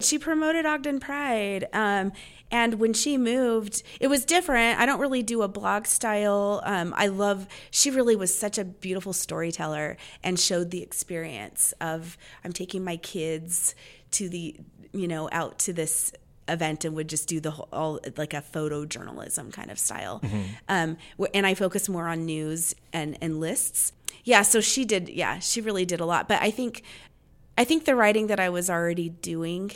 she 0.00 0.19
promoted 0.19 0.66
Ogden 0.66 1.00
Pride. 1.00 1.66
Um, 1.73 2.12
and 2.50 2.75
when 2.80 2.92
she 2.92 3.16
moved, 3.16 3.83
it 4.00 4.09
was 4.09 4.25
different. 4.25 4.80
I 4.80 4.87
don't 4.87 5.00
really 5.00 5.23
do 5.23 5.42
a 5.42 5.49
blog 5.49 5.87
style. 5.87 6.62
Um, 6.64 6.92
I 6.97 7.07
love, 7.07 7.47
she 7.71 7.90
really 7.90 8.16
was 8.16 8.37
such 8.37 8.59
a 8.59 8.64
beautiful 8.64 9.12
storyteller 9.12 9.97
and 10.23 10.38
showed 10.38 10.71
the 10.71 10.83
experience 10.83 11.73
of 11.80 12.19
I'm 12.45 12.52
taking 12.52 12.83
my 12.83 12.97
kids 12.97 13.75
to 14.12 14.28
the, 14.28 14.57
you 14.92 15.07
know, 15.07 15.28
out 15.30 15.59
to 15.61 15.73
this 15.73 16.12
event 16.49 16.85
and 16.85 16.97
would 16.97 17.09
just 17.09 17.28
do 17.28 17.38
the 17.38 17.52
whole 17.52 17.69
all 17.73 18.00
like 18.16 18.35
a 18.35 18.42
photojournalism 18.42 19.52
kind 19.52 19.71
of 19.71 19.78
style. 19.78 20.21
Mm-hmm. 20.21 20.42
Um, 20.69 20.97
and 21.33 21.47
I 21.47 21.54
focus 21.54 21.88
more 21.88 22.09
on 22.09 22.26
news 22.26 22.75
and 22.92 23.16
and 23.21 23.38
lists. 23.38 23.92
Yeah, 24.25 24.42
so 24.42 24.61
she 24.61 24.85
did. 24.85 25.09
Yeah, 25.09 25.38
she 25.38 25.61
really 25.61 25.85
did 25.85 26.00
a 26.00 26.04
lot. 26.04 26.28
But 26.28 26.42
I 26.42 26.50
think, 26.50 26.83
I 27.57 27.64
think 27.64 27.85
the 27.85 27.95
writing 27.95 28.26
that 28.26 28.40
I 28.40 28.49
was 28.49 28.69
already 28.69 29.09
doing 29.09 29.71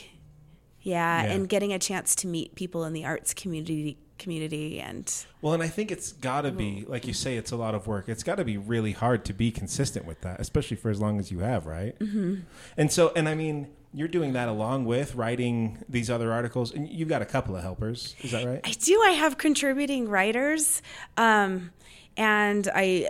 yeah, 0.85 1.23
yeah, 1.23 1.31
and 1.31 1.49
getting 1.49 1.73
a 1.73 1.79
chance 1.79 2.15
to 2.15 2.27
meet 2.27 2.53
people 2.53 2.85
in 2.85 2.93
the 2.93 3.03
arts 3.05 3.33
community 3.33 3.97
community 4.17 4.79
and 4.79 5.25
well 5.41 5.53
and 5.53 5.61
i 5.61 5.67
think 5.67 5.91
it's 5.91 6.13
got 6.13 6.41
to 6.41 6.51
be 6.51 6.85
like 6.87 7.05
you 7.05 7.11
say 7.11 7.35
it's 7.35 7.51
a 7.51 7.55
lot 7.57 7.75
of 7.75 7.85
work. 7.85 8.07
It's 8.07 8.23
got 8.23 8.35
to 8.35 8.45
be 8.45 8.57
really 8.57 8.93
hard 8.93 9.25
to 9.25 9.33
be 9.33 9.51
consistent 9.51 10.05
with 10.05 10.21
that 10.21 10.39
especially 10.39 10.77
for 10.77 10.89
as 10.89 11.01
long 11.01 11.19
as 11.19 11.31
you 11.31 11.39
have 11.39 11.65
right? 11.65 11.97
Mm-hmm. 11.99 12.41
and 12.77 12.91
so 12.91 13.11
and 13.15 13.27
i 13.27 13.35
mean 13.35 13.67
you're 13.93 14.07
doing 14.07 14.33
that 14.33 14.47
along 14.47 14.85
with 14.85 15.15
writing 15.15 15.83
these 15.89 16.09
other 16.09 16.31
articles 16.31 16.71
and 16.71 16.87
you've 16.87 17.09
got 17.09 17.21
a 17.21 17.25
couple 17.25 17.55
of 17.55 17.63
helpers 17.63 18.15
is 18.21 18.31
that 18.31 18.45
right? 18.45 18.61
I 18.63 18.71
do 18.71 19.01
i 19.03 19.09
have 19.09 19.37
contributing 19.37 20.07
writers 20.07 20.81
um, 21.17 21.71
and 22.15 22.69
i 22.73 23.09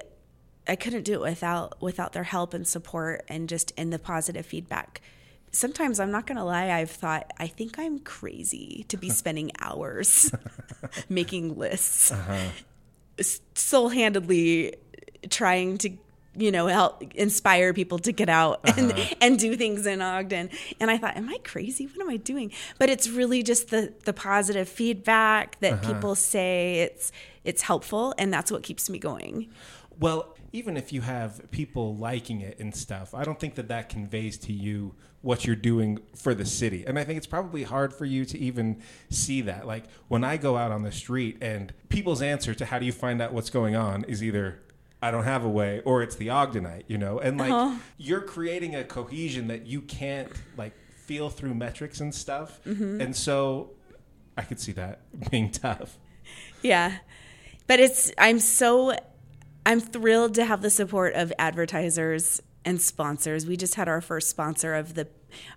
i 0.67 0.75
couldn't 0.75 1.03
do 1.03 1.13
it 1.13 1.21
without 1.21 1.81
without 1.81 2.13
their 2.13 2.23
help 2.23 2.53
and 2.55 2.67
support 2.67 3.23
and 3.27 3.47
just 3.47 3.71
in 3.71 3.91
the 3.91 3.99
positive 3.99 4.45
feedback 4.45 5.01
sometimes 5.55 5.99
I'm 5.99 6.11
not 6.11 6.27
going 6.27 6.37
to 6.37 6.43
lie, 6.43 6.71
I've 6.71 6.91
thought, 6.91 7.31
I 7.39 7.47
think 7.47 7.79
I'm 7.79 7.99
crazy 7.99 8.85
to 8.89 8.97
be 8.97 9.09
spending 9.21 9.51
hours 9.59 10.31
making 11.09 11.57
lists, 11.57 12.11
uh-huh. 12.11 13.23
sole 13.53 13.89
handedly 13.89 14.75
trying 15.29 15.77
to 15.79 15.89
you 16.37 16.51
know 16.51 16.67
help 16.67 17.01
inspire 17.15 17.73
people 17.73 17.97
to 17.97 18.11
get 18.11 18.27
out 18.27 18.59
and 18.77 18.91
uh-huh. 18.91 19.15
and 19.21 19.39
do 19.39 19.55
things 19.55 19.85
in 19.85 20.01
Ogden 20.01 20.49
and 20.81 20.91
I 20.91 20.97
thought 20.97 21.15
am 21.15 21.29
I 21.29 21.37
crazy 21.45 21.85
what 21.85 22.01
am 22.01 22.09
I 22.09 22.17
doing 22.17 22.51
but 22.77 22.89
it's 22.89 23.07
really 23.07 23.41
just 23.41 23.69
the 23.69 23.93
the 24.03 24.11
positive 24.11 24.67
feedback 24.67 25.57
that 25.61 25.73
uh-huh. 25.73 25.93
people 25.93 26.15
say 26.15 26.81
it's 26.81 27.13
it's 27.45 27.61
helpful 27.61 28.13
and 28.17 28.33
that's 28.33 28.51
what 28.51 28.63
keeps 28.63 28.89
me 28.89 28.99
going 28.99 29.49
well 29.99 30.35
even 30.55 30.77
if 30.77 30.93
you 30.93 31.01
have 31.01 31.51
people 31.51 31.97
liking 31.97 32.39
it 32.39 32.57
and 32.59 32.73
stuff, 32.73 33.13
I 33.13 33.25
don't 33.25 33.37
think 33.37 33.55
that 33.55 33.67
that 33.67 33.89
conveys 33.89 34.37
to 34.37 34.53
you 34.53 34.95
what 35.21 35.43
you're 35.43 35.55
doing 35.55 35.99
for 36.15 36.33
the 36.33 36.45
city. 36.45 36.85
And 36.87 36.97
I 36.97 37.03
think 37.03 37.17
it's 37.17 37.27
probably 37.27 37.63
hard 37.63 37.93
for 37.93 38.05
you 38.05 38.23
to 38.23 38.39
even 38.39 38.81
see 39.09 39.41
that. 39.41 39.67
Like 39.67 39.83
when 40.07 40.23
I 40.23 40.37
go 40.37 40.55
out 40.55 40.71
on 40.71 40.83
the 40.83 40.93
street 40.93 41.39
and 41.41 41.73
people's 41.89 42.21
answer 42.21 42.53
to 42.53 42.65
how 42.65 42.79
do 42.79 42.85
you 42.85 42.93
find 42.93 43.21
out 43.21 43.33
what's 43.33 43.49
going 43.49 43.75
on 43.75 44.05
is 44.05 44.23
either 44.23 44.61
I 45.01 45.11
don't 45.11 45.25
have 45.25 45.43
a 45.43 45.49
way 45.49 45.81
or 45.83 46.01
it's 46.01 46.15
the 46.15 46.27
Ogdenite, 46.27 46.83
you 46.87 46.97
know? 46.97 47.19
And 47.19 47.37
like 47.37 47.51
uh-huh. 47.51 47.77
you're 47.97 48.21
creating 48.21 48.75
a 48.75 48.85
cohesion 48.85 49.47
that 49.47 49.65
you 49.65 49.81
can't 49.81 50.31
like 50.55 50.73
feel 50.95 51.29
through 51.29 51.55
metrics 51.55 51.99
and 51.99 52.15
stuff. 52.15 52.63
Mm-hmm. 52.63 53.01
And 53.01 53.13
so 53.13 53.71
I 54.37 54.43
could 54.43 54.61
see 54.61 54.71
that 54.71 55.01
being 55.31 55.51
tough. 55.51 55.97
Yeah. 56.61 56.93
But 57.67 57.81
it's 57.81 58.13
I'm 58.17 58.39
so 58.39 58.95
I'm 59.65 59.79
thrilled 59.79 60.35
to 60.35 60.45
have 60.45 60.61
the 60.61 60.69
support 60.69 61.13
of 61.15 61.33
advertisers 61.39 62.41
and 62.63 62.81
sponsors. 62.81 63.45
We 63.45 63.57
just 63.57 63.75
had 63.75 63.87
our 63.87 64.01
first 64.01 64.29
sponsor 64.29 64.73
of 64.73 64.95
the 64.95 65.07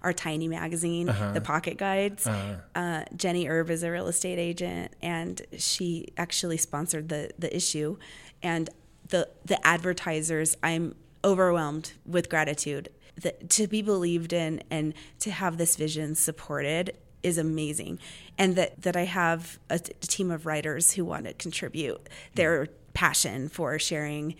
our 0.03 0.13
tiny 0.13 0.49
magazine, 0.49 1.09
uh-huh. 1.09 1.33
the 1.33 1.41
Pocket 1.41 1.79
Guides. 1.79 2.27
Uh-huh. 2.27 2.57
Uh, 2.75 3.05
Jenny 3.17 3.49
Erb 3.49 3.71
is 3.71 3.83
a 3.83 3.91
real 3.91 4.09
estate 4.09 4.39
agent, 4.39 4.95
and 5.01 5.41
she 5.57 6.09
actually 6.17 6.57
sponsored 6.57 7.09
the 7.09 7.31
the 7.39 7.55
issue. 7.55 7.97
And 8.43 8.71
the 9.09 9.29
the 9.45 9.65
advertisers, 9.67 10.57
I'm 10.63 10.95
overwhelmed 11.25 11.93
with 12.05 12.29
gratitude. 12.29 12.89
That 13.23 13.51
to 13.51 13.67
be 13.67 13.83
believed 13.83 14.33
in 14.33 14.63
and 14.71 14.95
to 15.21 15.31
have 15.31 15.59
this 15.59 15.75
vision 15.77 16.15
supported 16.15 16.97
is 17.23 17.39
amazing, 17.39 17.99
and 18.37 18.57
that 18.57 18.83
that 18.83 18.97
I 18.97 19.05
have 19.05 19.59
a, 19.71 19.79
t- 19.79 19.93
a 20.03 20.07
team 20.07 20.31
of 20.31 20.47
writers 20.47 20.93
who 20.93 21.05
want 21.05 21.27
to 21.27 21.35
contribute 21.35 22.09
their 22.35 22.69
passion 22.95 23.49
for 23.49 23.79
sharing 23.79 24.35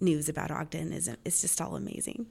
news 0.00 0.28
about 0.28 0.50
Ogden 0.50 0.92
is 0.92 1.08
it's 1.24 1.40
just 1.40 1.60
all 1.60 1.76
amazing. 1.76 2.26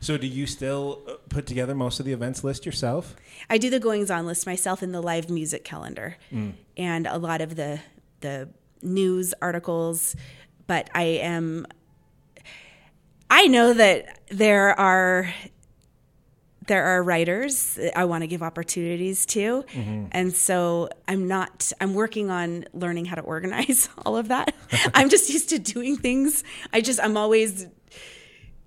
So, 0.00 0.18
do 0.18 0.26
you 0.26 0.46
still 0.46 1.02
uh, 1.06 1.14
put 1.28 1.46
together 1.46 1.74
most 1.74 2.00
of 2.00 2.06
the 2.06 2.12
events 2.12 2.42
list 2.42 2.66
yourself? 2.66 3.14
I 3.48 3.56
do 3.56 3.70
the 3.70 3.78
goings 3.78 4.10
on 4.10 4.26
list 4.26 4.46
myself 4.46 4.82
in 4.82 4.90
the 4.90 5.00
live 5.00 5.30
music 5.30 5.64
calendar, 5.64 6.16
mm. 6.32 6.54
and 6.76 7.06
a 7.06 7.18
lot 7.18 7.40
of 7.40 7.54
the 7.54 7.80
the 8.20 8.48
news 8.82 9.32
articles. 9.40 10.16
But 10.66 10.90
I 10.94 11.02
am, 11.02 11.66
I 13.30 13.46
know 13.46 13.74
that 13.74 14.18
there 14.28 14.78
are 14.78 15.32
there 16.66 16.84
are 16.84 17.02
writers 17.02 17.78
I 17.94 18.04
want 18.04 18.22
to 18.22 18.26
give 18.26 18.42
opportunities 18.42 19.26
to. 19.26 19.62
Mm-hmm. 19.62 20.06
And 20.12 20.34
so 20.34 20.88
I'm 21.08 21.28
not, 21.28 21.72
I'm 21.80 21.94
working 21.94 22.30
on 22.30 22.64
learning 22.72 23.06
how 23.06 23.16
to 23.16 23.22
organize 23.22 23.88
all 24.06 24.16
of 24.16 24.28
that. 24.28 24.54
I'm 24.94 25.08
just 25.08 25.30
used 25.30 25.50
to 25.50 25.58
doing 25.58 25.96
things. 25.96 26.44
I 26.72 26.80
just, 26.80 27.00
I'm 27.00 27.16
always 27.16 27.66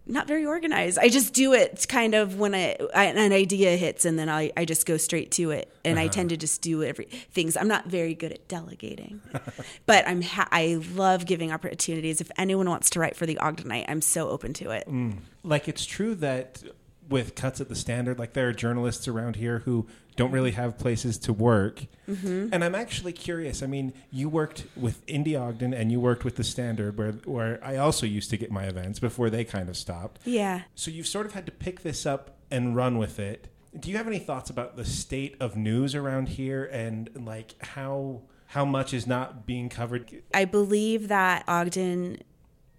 not 0.07 0.27
very 0.27 0.45
organized. 0.45 0.99
I 0.99 1.09
just 1.09 1.33
do 1.33 1.53
it 1.53 1.87
kind 1.89 2.13
of 2.13 2.37
when 2.37 2.53
I, 2.53 2.77
I 2.93 3.05
an 3.05 3.31
idea 3.31 3.75
hits 3.75 4.05
and 4.05 4.19
then 4.19 4.29
I, 4.29 4.51
I 4.55 4.65
just 4.65 4.85
go 4.85 4.97
straight 4.97 5.31
to 5.31 5.49
it. 5.49 5.73
And 5.83 5.97
uh-huh. 5.97 6.05
I 6.05 6.07
tend 6.09 6.29
to 6.29 6.37
just 6.37 6.61
do 6.61 6.83
every 6.83 7.05
things. 7.05 7.57
I'm 7.57 7.67
not 7.67 7.87
very 7.87 8.13
good 8.13 8.31
at 8.31 8.47
delegating, 8.47 9.21
but 9.87 10.07
I'm, 10.07 10.21
ha- 10.21 10.47
I 10.51 10.79
love 10.93 11.25
giving 11.25 11.51
opportunities. 11.51 12.21
If 12.21 12.29
anyone 12.37 12.69
wants 12.69 12.91
to 12.91 12.99
write 12.99 13.15
for 13.15 13.25
the 13.25 13.35
Ogdenite, 13.41 13.85
I'm 13.87 14.01
so 14.01 14.29
open 14.29 14.53
to 14.53 14.71
it. 14.71 14.87
Mm. 14.87 15.17
Like 15.43 15.67
it's 15.67 15.85
true 15.85 16.13
that 16.15 16.61
with 17.09 17.35
cuts 17.35 17.61
at 17.61 17.69
the 17.69 17.75
standard 17.75 18.17
like 18.17 18.33
there 18.33 18.49
are 18.49 18.53
journalists 18.53 19.07
around 19.07 19.35
here 19.35 19.59
who 19.59 19.87
don't 20.15 20.31
really 20.31 20.51
have 20.51 20.77
places 20.77 21.17
to 21.17 21.33
work. 21.33 21.85
Mm-hmm. 22.07 22.49
and 22.53 22.63
i'm 22.63 22.75
actually 22.75 23.13
curious 23.13 23.63
i 23.63 23.65
mean 23.65 23.91
you 24.11 24.29
worked 24.29 24.65
with 24.75 25.03
indie 25.07 25.39
ogden 25.39 25.73
and 25.73 25.91
you 25.91 25.99
worked 25.99 26.23
with 26.23 26.35
the 26.35 26.43
standard 26.43 26.99
where 26.99 27.13
where 27.25 27.59
i 27.63 27.77
also 27.77 28.05
used 28.05 28.29
to 28.29 28.37
get 28.37 28.51
my 28.51 28.65
events 28.65 28.99
before 28.99 29.31
they 29.31 29.43
kind 29.43 29.69
of 29.69 29.77
stopped. 29.77 30.19
Yeah. 30.25 30.61
So 30.75 30.91
you've 30.91 31.07
sort 31.07 31.25
of 31.25 31.33
had 31.33 31.45
to 31.45 31.51
pick 31.51 31.81
this 31.81 32.05
up 32.05 32.37
and 32.51 32.75
run 32.75 32.97
with 32.97 33.19
it. 33.19 33.47
Do 33.77 33.89
you 33.89 33.97
have 33.97 34.07
any 34.07 34.19
thoughts 34.19 34.49
about 34.49 34.77
the 34.77 34.85
state 34.85 35.35
of 35.39 35.55
news 35.57 35.95
around 35.95 36.29
here 36.29 36.65
and 36.65 37.09
like 37.15 37.55
how 37.63 38.21
how 38.47 38.63
much 38.65 38.93
is 38.93 39.05
not 39.05 39.45
being 39.45 39.69
covered? 39.69 40.21
I 40.33 40.45
believe 40.45 41.07
that 41.09 41.43
ogden 41.47 42.19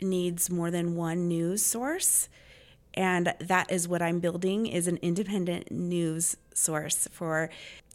needs 0.01 0.51
more 0.51 0.71
than 0.71 0.95
one 0.95 1.27
news 1.29 1.65
source 1.65 2.29
and 2.97 3.35
that 3.41 3.71
is 3.71 3.87
what 3.87 4.03
i'm 4.03 4.21
building 4.21 4.67
is 4.67 4.87
an 4.87 4.99
independent 5.03 5.71
news 5.71 6.37
source 6.55 7.09
for 7.11 7.51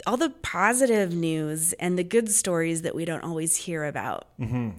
all 0.06 0.18
the 0.18 0.30
positive 0.30 1.14
news 1.14 1.74
and 1.74 1.98
the 1.98 2.04
good 2.04 2.30
stories 2.30 2.82
that 2.82 2.96
we 2.96 3.06
don't 3.06 3.24
always 3.24 3.56
hear 3.56 3.86
about 3.86 4.28
mm-hmm. 4.40 4.70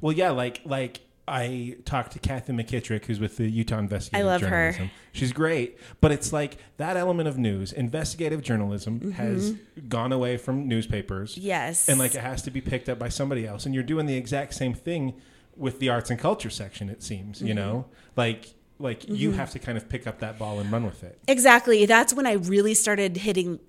well 0.00 0.12
yeah 0.12 0.30
like 0.30 0.60
like 0.64 1.00
I 1.30 1.76
talked 1.84 2.12
to 2.14 2.18
Kathy 2.18 2.52
McKittrick, 2.52 3.04
who's 3.04 3.20
with 3.20 3.36
the 3.36 3.48
Utah 3.48 3.78
Investigative 3.78 4.26
I 4.26 4.28
love 4.28 4.40
Journalism. 4.40 4.86
Her. 4.86 4.92
She's 5.12 5.32
great, 5.32 5.78
but 6.00 6.10
it's 6.10 6.32
like 6.32 6.56
that 6.76 6.96
element 6.96 7.28
of 7.28 7.38
news, 7.38 7.72
investigative 7.72 8.42
journalism, 8.42 8.98
mm-hmm. 8.98 9.10
has 9.12 9.54
gone 9.88 10.12
away 10.12 10.38
from 10.38 10.66
newspapers. 10.66 11.36
Yes, 11.36 11.88
and 11.88 12.00
like 12.00 12.16
it 12.16 12.20
has 12.20 12.42
to 12.42 12.50
be 12.50 12.60
picked 12.60 12.88
up 12.88 12.98
by 12.98 13.08
somebody 13.08 13.46
else. 13.46 13.64
And 13.64 13.72
you're 13.72 13.84
doing 13.84 14.06
the 14.06 14.16
exact 14.16 14.54
same 14.54 14.74
thing 14.74 15.14
with 15.56 15.78
the 15.78 15.88
arts 15.88 16.10
and 16.10 16.18
culture 16.18 16.50
section. 16.50 16.88
It 16.88 17.00
seems, 17.00 17.38
mm-hmm. 17.38 17.46
you 17.46 17.54
know, 17.54 17.86
like 18.16 18.54
like 18.80 19.00
mm-hmm. 19.00 19.14
you 19.14 19.32
have 19.32 19.50
to 19.50 19.58
kind 19.58 19.78
of 19.78 19.88
pick 19.88 20.06
up 20.06 20.18
that 20.20 20.38
ball 20.38 20.58
and 20.58 20.72
run 20.72 20.84
with 20.84 21.02
it. 21.02 21.18
Exactly. 21.28 21.86
That's 21.86 22.12
when 22.12 22.26
I 22.26 22.32
really 22.32 22.74
started 22.74 23.18
hitting 23.18 23.60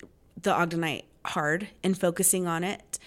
the 0.41 0.51
Ogdenite 0.51 1.03
hard 1.25 1.67
and 1.83 1.97
focusing 1.97 2.47
on 2.47 2.63
it 2.63 2.97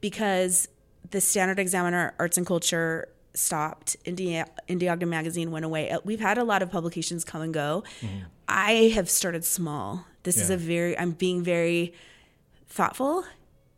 because 0.00 0.68
the 1.10 1.20
Standard 1.20 1.58
Examiner 1.58 2.14
Arts 2.18 2.36
and 2.36 2.46
Culture 2.46 3.08
stopped. 3.34 3.96
Indie, 4.04 4.44
Indie 4.68 4.90
Ogden 4.90 5.08
Magazine 5.08 5.50
went 5.50 5.64
away. 5.64 5.90
Uh, 5.90 6.00
we've 6.04 6.20
had 6.20 6.38
a 6.38 6.44
lot 6.44 6.62
of 6.62 6.70
publications 6.70 7.24
come 7.24 7.42
and 7.42 7.54
go. 7.54 7.84
Mm-hmm. 8.00 8.26
I 8.48 8.72
have 8.94 9.10
started 9.10 9.44
small. 9.44 10.06
This 10.22 10.36
yeah. 10.36 10.42
is 10.44 10.50
a 10.50 10.56
very, 10.56 10.96
I'm 10.98 11.12
being 11.12 11.42
very 11.42 11.94
thoughtful 12.68 13.24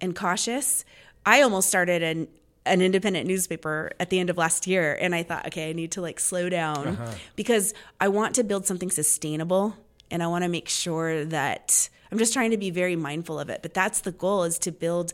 and 0.00 0.14
cautious. 0.14 0.85
I 1.25 1.42
almost 1.42 1.68
started 1.68 2.02
an 2.02 2.28
an 2.68 2.82
independent 2.82 3.26
newspaper 3.26 3.90
at 3.98 4.10
the 4.10 4.18
end 4.20 4.30
of 4.30 4.37
last 4.37 4.66
year 4.66 4.96
and 5.00 5.14
I 5.14 5.22
thought, 5.22 5.46
okay, 5.46 5.70
I 5.70 5.72
need 5.72 5.92
to 5.92 6.00
like 6.00 6.20
slow 6.20 6.48
down 6.48 6.88
uh-huh. 6.88 7.14
because 7.37 7.75
I 8.00 8.08
want 8.08 8.34
to 8.37 8.44
build 8.44 8.66
something 8.66 8.90
sustainable 8.90 9.76
and 10.10 10.22
I 10.22 10.26
want 10.26 10.44
to 10.44 10.48
make 10.48 10.68
sure 10.68 11.25
that 11.26 11.88
I'm 12.10 12.18
just 12.18 12.32
trying 12.32 12.50
to 12.52 12.56
be 12.56 12.70
very 12.70 12.96
mindful 12.96 13.38
of 13.38 13.50
it. 13.50 13.62
But 13.62 13.75
that's 13.75 14.00
the 14.00 14.12
goal 14.12 14.44
is 14.44 14.58
to 14.60 14.72
build 14.72 15.12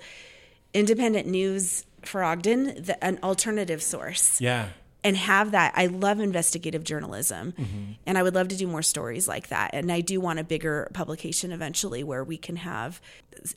independent 0.73 1.26
news 1.26 1.84
for 2.02 2.23
Ogden, 2.23 2.82
the, 2.82 3.02
an 3.02 3.18
alternative 3.23 3.82
source. 3.82 4.40
Yeah. 4.40 4.68
And 5.02 5.16
have 5.18 5.50
that. 5.50 5.75
I 5.76 5.87
love 5.87 6.18
investigative 6.18 6.82
journalism 6.82 7.52
mm-hmm. 7.52 7.92
and 8.06 8.16
I 8.16 8.23
would 8.23 8.34
love 8.34 8.49
to 8.49 8.56
do 8.56 8.66
more 8.66 8.80
stories 8.80 9.28
like 9.28 9.49
that. 9.49 9.73
And 9.75 9.92
I 9.92 10.00
do 10.00 10.18
want 10.18 10.38
a 10.38 10.44
bigger 10.44 10.90
publication 10.94 11.52
eventually 11.52 12.02
where 12.02 12.25
we 12.25 12.38
can 12.38 12.56
have, 12.56 13.02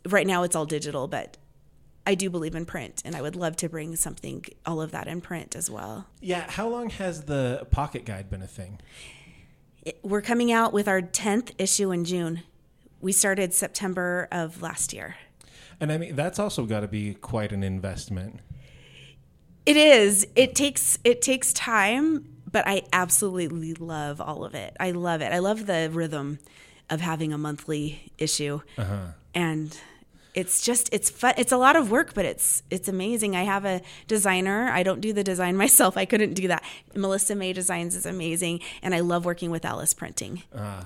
right 0.06 0.28
now 0.28 0.44
it's 0.44 0.58
all 0.58 0.66
digital, 0.66 1.08
but 1.08 1.38
I 2.08 2.16
do 2.16 2.30
believe 2.30 2.56
in 2.56 2.66
print, 2.66 3.02
and 3.04 3.18
I 3.18 3.22
would 3.22 3.36
love 3.36 3.58
to 3.58 3.68
bring 3.68 3.98
something, 3.98 4.46
all 4.66 4.82
of 4.82 4.92
that 4.92 5.08
in 5.08 5.20
print 5.20 5.58
as 5.58 5.70
well. 5.70 6.08
Yeah. 6.22 6.50
How 6.50 6.70
long 6.70 6.90
has 6.92 7.24
the 7.24 7.68
pocket 7.70 8.06
guide 8.06 8.30
been 8.30 8.42
a 8.42 8.48
thing? 8.48 8.80
It, 9.84 10.00
we're 10.04 10.22
coming 10.22 10.50
out 10.50 10.72
with 10.72 10.88
our 10.88 11.02
10th 11.02 11.52
issue 11.58 11.92
in 11.92 12.06
June. 12.06 12.44
We 13.02 13.12
started 13.12 13.54
September 13.54 14.30
of 14.32 14.62
last 14.62 14.94
year. 14.94 15.18
And 15.82 15.92
I 15.92 15.98
mean, 15.98 16.16
that's 16.16 16.40
also 16.40 16.66
got 16.66 16.80
to 16.80 16.88
be 16.88 17.14
quite 17.14 17.52
an 17.52 17.62
investment. 17.62 18.40
It 19.66 19.76
is. 19.76 20.26
It 20.34 20.56
takes 20.56 20.98
it 21.04 21.22
takes 21.22 21.52
time, 21.52 22.38
but 22.50 22.66
I 22.66 22.84
absolutely 22.94 23.74
love 23.74 24.22
all 24.22 24.46
of 24.46 24.56
it. 24.56 24.78
I 24.80 24.92
love 24.92 25.22
it. 25.22 25.34
I 25.34 25.40
love 25.40 25.66
the 25.66 25.90
rhythm 25.92 26.40
of 26.90 27.02
having 27.02 27.34
a 27.34 27.38
monthly 27.38 28.14
issue. 28.18 28.62
Uh-huh. 28.78 29.08
And 29.36 29.78
it's 30.38 30.62
just 30.62 30.88
it's 30.94 31.10
fun 31.10 31.34
it's 31.36 31.52
a 31.52 31.58
lot 31.58 31.76
of 31.76 31.90
work 31.90 32.14
but 32.14 32.24
it's 32.24 32.62
it's 32.70 32.88
amazing. 32.88 33.36
I 33.36 33.44
have 33.44 33.66
a 33.66 33.82
designer. 34.08 34.70
I 34.70 34.84
don't 34.84 35.02
do 35.02 35.12
the 35.12 35.24
design 35.24 35.58
myself. 35.64 35.98
I 35.98 36.06
couldn't 36.06 36.36
do 36.36 36.48
that. 36.48 36.64
Melissa 36.96 37.34
may 37.34 37.54
designs 37.54 37.96
is 37.96 38.06
amazing 38.06 38.62
and 38.82 38.94
i 38.94 39.00
love 39.00 39.26
working 39.26 39.50
with 39.50 39.66
alice 39.66 39.94
printing. 39.94 40.44
Uh, 40.54 40.84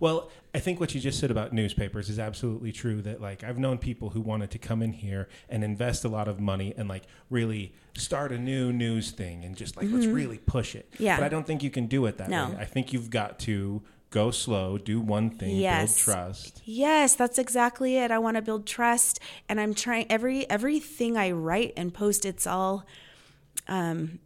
well 0.00 0.30
i 0.54 0.58
think 0.58 0.80
what 0.80 0.94
you 0.94 1.00
just 1.00 1.20
said 1.20 1.30
about 1.30 1.52
newspapers 1.52 2.08
is 2.08 2.18
absolutely 2.18 2.72
true 2.72 3.02
that 3.02 3.20
like 3.20 3.44
i've 3.44 3.58
known 3.58 3.76
people 3.76 4.08
who 4.10 4.20
wanted 4.20 4.50
to 4.50 4.58
come 4.58 4.80
in 4.80 4.92
here 4.94 5.28
and 5.50 5.62
invest 5.62 6.06
a 6.06 6.08
lot 6.08 6.26
of 6.26 6.40
money 6.40 6.72
and 6.78 6.88
like 6.88 7.02
really 7.28 7.74
start 7.94 8.32
a 8.32 8.38
new 8.38 8.72
news 8.72 9.10
thing 9.10 9.44
and 9.44 9.56
just 9.56 9.76
like 9.76 9.86
mm-hmm. 9.86 9.96
let's 9.96 10.06
really 10.06 10.38
push 10.38 10.74
it. 10.74 10.88
Yeah. 10.98 11.16
But 11.16 11.24
i 11.24 11.28
don't 11.28 11.46
think 11.46 11.62
you 11.62 11.70
can 11.70 11.86
do 11.86 12.06
it 12.06 12.16
that 12.18 12.30
no. 12.30 12.48
way. 12.48 12.56
I 12.58 12.64
think 12.64 12.92
you've 12.92 13.10
got 13.10 13.38
to 13.40 13.82
go 14.14 14.30
slow, 14.30 14.78
do 14.78 15.00
one 15.00 15.28
thing, 15.28 15.56
yes. 15.56 15.96
build 15.96 16.16
trust. 16.16 16.62
Yes, 16.64 17.16
that's 17.16 17.36
exactly 17.36 17.96
it. 17.96 18.12
I 18.12 18.18
want 18.20 18.36
to 18.36 18.42
build 18.42 18.64
trust 18.64 19.18
and 19.48 19.60
I'm 19.60 19.74
trying 19.74 20.06
every 20.08 20.48
everything 20.48 21.16
I 21.16 21.32
write 21.32 21.72
and 21.76 21.92
post 21.92 22.24
it's 22.24 22.46
all 22.46 22.86
um 23.66 24.20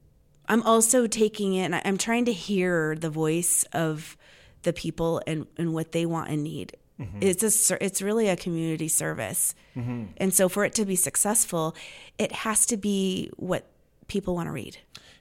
I'm 0.46 0.62
also 0.62 1.06
taking 1.06 1.54
it 1.54 1.72
I'm 1.72 1.96
trying 1.96 2.26
to 2.26 2.32
hear 2.32 2.96
the 2.96 3.08
voice 3.08 3.64
of 3.72 4.18
the 4.62 4.74
people 4.74 5.22
and 5.26 5.46
and 5.56 5.72
what 5.72 5.92
they 5.92 6.04
want 6.04 6.28
and 6.30 6.44
need. 6.44 6.76
Mm-hmm. 7.00 7.18
It's 7.22 7.70
a 7.70 7.82
it's 7.82 8.02
really 8.02 8.28
a 8.28 8.36
community 8.36 8.88
service. 8.88 9.54
Mm-hmm. 9.74 10.04
And 10.18 10.34
so 10.34 10.50
for 10.50 10.66
it 10.66 10.74
to 10.74 10.84
be 10.84 10.96
successful, 10.96 11.74
it 12.18 12.32
has 12.32 12.66
to 12.66 12.76
be 12.76 13.30
what 13.36 13.64
people 14.06 14.34
want 14.34 14.48
to 14.48 14.52
read. 14.52 14.76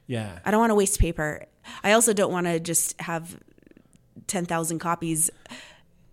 Yeah. 0.08 0.40
I 0.44 0.52
don't 0.52 0.60
want 0.60 0.72
to 0.72 0.76
waste 0.76 1.00
paper. 1.00 1.46
I 1.84 1.94
also 1.94 2.12
don't 2.14 2.32
want 2.32 2.48
to 2.48 2.60
just 2.60 3.00
have 3.02 3.38
10,000 4.28 4.80
copies 4.80 5.30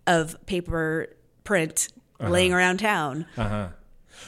of 0.06 0.36
paper 0.46 1.08
print 1.44 1.88
uh-huh. 2.20 2.30
laying 2.30 2.52
around 2.52 2.78
town. 2.78 3.26
Uh-huh. 3.36 3.68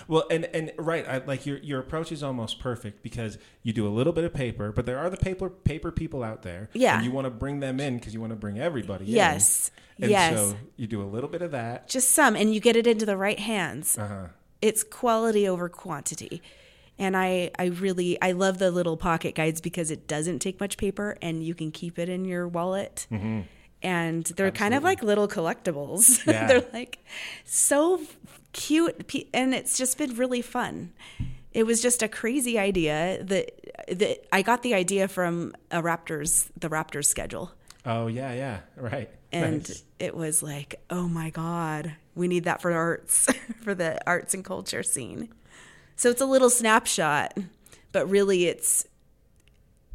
Well, 0.09 0.25
and 0.31 0.45
and 0.47 0.73
right, 0.79 1.07
I, 1.09 1.19
like 1.19 1.47
your 1.47 1.59
your 1.59 1.81
approach 1.81 2.13
is 2.13 2.23
almost 2.23 2.59
perfect 2.59 3.03
because 3.03 3.39
you 3.63 3.73
do 3.73 3.87
a 3.87 3.91
little 3.91 4.13
bit 4.13 4.25
of 4.25 4.35
paper, 4.35 4.73
but 4.73 4.85
there 4.85 4.99
are 4.99 5.09
the 5.09 5.17
paper 5.17 5.49
paper 5.49 5.91
people 5.91 6.23
out 6.23 6.43
there. 6.43 6.71
Yeah, 6.73 6.97
and 6.97 7.05
you 7.05 7.11
want 7.11 7.27
to 7.27 7.31
bring 7.31 7.61
them 7.61 7.81
in 7.81 7.97
because 7.99 8.13
you 8.13 8.21
want 8.21 8.31
to 8.31 8.37
bring 8.37 8.59
everybody. 8.59 9.05
Yes, 9.07 9.71
in. 9.97 10.05
And 10.05 10.11
yes. 10.11 10.37
So 10.37 10.57
you 10.77 10.87
do 10.87 11.03
a 11.03 11.07
little 11.07 11.31
bit 11.31 11.41
of 11.41 11.53
that, 11.53 11.89
just 11.89 12.11
some, 12.11 12.37
and 12.37 12.53
you 12.53 12.61
get 12.61 12.77
it 12.77 12.87
into 12.87 13.07
the 13.07 13.17
right 13.17 13.39
hands. 13.39 13.97
Uh-huh. 13.97 14.27
It's 14.61 14.83
quality 14.83 15.47
over 15.49 15.69
quantity, 15.69 16.43
and 16.99 17.17
I 17.17 17.53
I 17.59 17.67
really 17.67 18.21
I 18.21 18.33
love 18.33 18.59
the 18.59 18.71
little 18.71 18.97
pocket 18.97 19.35
guides 19.35 19.61
because 19.61 19.91
it 19.91 20.09
doesn't 20.09 20.41
take 20.41 20.61
much 20.61 20.77
paper 20.77 21.17
and 21.23 21.45
you 21.45 21.55
can 21.55 21.71
keep 21.71 21.99
it 21.99 22.09
in 22.09 22.25
your 22.25 22.49
wallet. 22.49 23.07
Mm-hmm 23.11 23.43
and 23.83 24.25
they're 24.25 24.47
Absolutely. 24.49 24.59
kind 24.59 24.75
of 24.75 24.83
like 24.83 25.03
little 25.03 25.29
collectibles. 25.29 26.25
Yeah. 26.27 26.47
they're 26.47 26.65
like 26.73 26.99
so 27.45 28.01
cute, 28.53 29.29
and 29.33 29.55
it's 29.55 29.77
just 29.79 29.99
been 29.99 30.17
really 30.17 30.43
fun. 30.43 30.93
It 31.53 31.65
was 31.65 31.81
just 31.81 32.03
a 32.03 32.09
crazy 32.09 32.59
idea 32.59 33.23
that 33.23 33.51
that 33.89 34.27
I 34.33 34.43
got 34.43 34.63
the 34.63 34.75
idea 34.75 35.09
from 35.09 35.55
a 35.71 35.81
Raptors, 35.81 36.49
the 36.59 36.69
Raptors 36.69 37.07
schedule. 37.07 37.53
Oh 37.85 38.09
yeah, 38.09 38.33
yeah, 38.35 38.61
right. 38.77 39.11
And 39.33 39.69
nice. 39.69 39.85
it 39.99 40.15
was 40.17 40.43
like, 40.43 40.81
oh 40.91 41.09
my 41.09 41.31
god, 41.31 41.95
we 42.15 42.29
need 42.29 42.45
that 42.45 42.63
for 42.63 42.73
arts, 42.73 43.29
for 43.63 43.75
the 43.75 43.99
arts 44.07 44.35
and 44.35 44.45
culture 44.45 44.83
scene. 44.83 45.29
So 45.95 46.11
it's 46.11 46.21
a 46.21 46.27
little 46.27 46.51
snapshot, 46.51 47.37
but 47.93 48.09
really 48.11 48.47
it's 48.47 48.87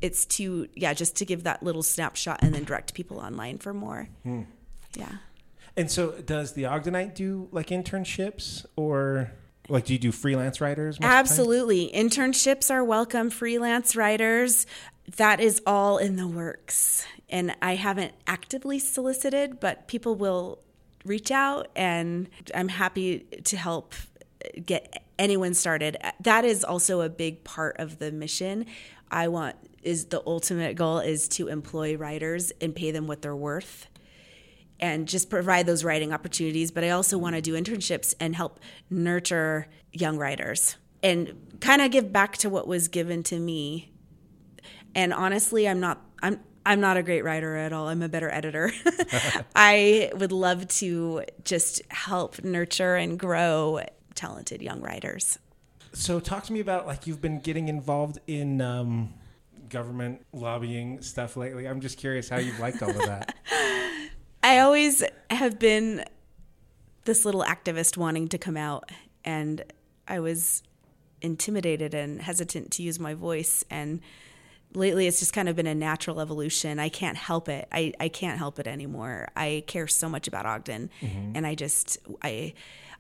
it's 0.02 0.26
to 0.26 0.68
yeah 0.76 0.94
just 0.94 1.16
to 1.18 1.26
give 1.26 1.44
that 1.44 1.64
little 1.64 1.84
snapshot 1.84 2.40
and 2.42 2.54
then 2.54 2.64
direct 2.64 2.94
people 2.94 3.20
online 3.20 3.58
for 3.58 3.74
more. 3.74 4.08
Hmm. 4.24 4.44
yeah. 4.96 5.14
And 5.78 5.90
so 5.90 6.12
does 6.12 6.54
the 6.54 6.64
ogdenite 6.64 7.16
do 7.16 7.48
like 7.52 7.68
internships 7.68 8.66
or 8.76 9.32
like 9.70 9.86
do 9.86 9.94
you 9.94 10.00
do 10.00 10.12
freelance 10.12 10.60
writers 10.60 10.98
absolutely. 11.02 11.92
Internships 11.94 12.70
are 12.70 12.84
welcome. 12.84 13.30
Freelance 13.30 13.96
writers 13.96 14.66
that 15.18 15.40
is 15.40 15.62
all 15.66 15.98
in 15.98 16.16
the 16.16 16.28
works. 16.28 17.06
And 17.30 17.56
i 17.62 17.76
haven't 17.76 18.14
actively 18.28 18.80
solicited 18.80 19.60
but 19.60 19.88
people 19.88 20.16
will 20.16 20.60
reach 21.04 21.32
out 21.32 21.68
and 21.76 22.30
i'm 22.54 22.68
happy 22.68 23.20
to 23.46 23.58
help 23.58 23.96
get 24.66 25.04
anyone 25.20 25.54
started. 25.54 25.98
That 26.22 26.46
is 26.46 26.64
also 26.64 27.02
a 27.02 27.10
big 27.10 27.44
part 27.44 27.78
of 27.80 28.00
the 28.00 28.12
mission. 28.12 28.66
I 29.10 29.28
want 29.28 29.56
is 29.84 30.06
the 30.06 30.22
ultimate 30.26 30.76
goal 30.76 31.00
is 31.00 31.28
to 31.28 31.48
employ 31.48 31.96
writers 31.96 32.52
and 32.62 32.76
pay 32.76 32.92
them 32.92 33.08
what 33.08 33.22
they're 33.22 33.36
worth 33.36 33.88
and 34.80 35.08
just 35.08 35.30
provide 35.30 35.66
those 35.66 35.84
writing 35.84 36.14
opportunities 36.14 36.72
but 36.72 36.84
i 36.84 36.90
also 36.90 37.18
want 37.18 37.36
to 37.36 37.42
do 37.42 37.54
internships 37.54 38.14
and 38.20 38.36
help 38.36 38.60
nurture 38.90 39.68
young 39.92 40.18
writers 40.18 40.78
and 41.04 41.58
kind 41.60 41.82
of 41.82 41.92
give 41.92 42.12
back 42.12 42.38
to 42.38 42.50
what 42.50 42.68
was 42.68 42.88
given 42.88 43.24
to 43.24 43.40
me 43.40 43.92
and 44.96 45.14
honestly 45.14 45.68
i'm 45.68 45.80
not 45.80 46.02
i'm 46.22 46.40
I'm 46.66 46.80
not 46.80 46.98
a 46.98 47.04
great 47.04 47.24
writer 47.24 47.58
at 47.58 47.74
all. 47.74 47.88
I'm 47.88 48.02
a 48.02 48.10
better 48.10 48.30
editor. 48.30 48.72
I 49.56 50.12
would 50.16 50.32
love 50.32 50.68
to 50.68 51.24
just 51.44 51.82
help 51.90 52.44
nurture 52.44 52.96
and 52.96 53.18
grow 53.18 53.82
talented 54.16 54.62
young 54.62 54.82
writers. 54.82 55.40
So, 55.94 56.20
talk 56.20 56.46
to 56.46 56.54
me 56.54 56.60
about 56.60 56.88
like 56.88 57.08
you've 57.08 57.22
been 57.22 57.40
getting 57.40 57.68
involved 57.68 58.20
in 58.28 58.62
um, 58.62 59.14
government 59.72 60.26
lobbying 60.34 61.02
stuff 61.02 61.36
lately. 61.36 61.68
I'm 61.68 61.82
just 61.82 61.98
curious 61.98 62.30
how 62.30 62.38
you've 62.38 62.60
liked 62.60 62.82
all 62.84 62.90
of 62.90 62.98
that. 62.98 63.36
I 64.44 64.60
always 64.60 65.04
have 65.30 65.58
been 65.58 66.06
this 67.06 67.26
little 67.26 67.44
activist 67.44 67.98
wanting 67.98 68.28
to 68.30 68.38
come 68.38 68.58
out, 68.58 68.90
and 69.26 69.64
I 70.08 70.20
was 70.20 70.64
intimidated 71.22 71.94
and 71.94 72.22
hesitant 72.22 72.72
to 72.72 72.84
use 72.84 73.00
my 73.00 73.14
voice. 73.14 73.64
And 73.70 74.02
lately, 74.74 75.08
it's 75.08 75.20
just 75.20 75.34
kind 75.34 75.50
of 75.50 75.56
been 75.56 75.68
a 75.68 75.76
natural 75.76 76.20
evolution. 76.20 76.80
I 76.80 76.90
can't 76.90 77.18
help 77.18 77.50
it. 77.50 77.68
I, 77.72 77.94
I 78.00 78.10
can't 78.10 78.38
help 78.38 78.60
it 78.60 78.68
anymore. 78.68 79.30
I 79.36 79.64
care 79.68 79.88
so 79.88 80.10
much 80.10 80.28
about 80.28 80.46
Ogden, 80.46 80.90
mm-hmm. 81.02 81.32
and 81.36 81.48
I 81.48 81.56
just 81.56 81.98
I 82.22 82.54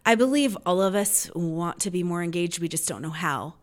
I 0.05 0.15
believe 0.15 0.57
all 0.65 0.81
of 0.81 0.95
us 0.95 1.29
want 1.35 1.79
to 1.81 1.91
be 1.91 2.03
more 2.03 2.23
engaged. 2.23 2.59
We 2.59 2.67
just 2.67 2.87
don't 2.87 3.01
know 3.01 3.11
how. 3.11 3.55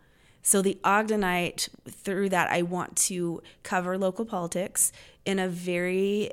So 0.48 0.62
the 0.62 0.78
Ogdenite, 0.82 1.68
through 1.90 2.30
that, 2.30 2.50
I 2.50 2.62
want 2.62 2.96
to 3.08 3.42
cover 3.62 3.98
local 3.98 4.24
politics 4.24 4.92
in 5.26 5.38
a 5.38 5.46
very 5.46 6.30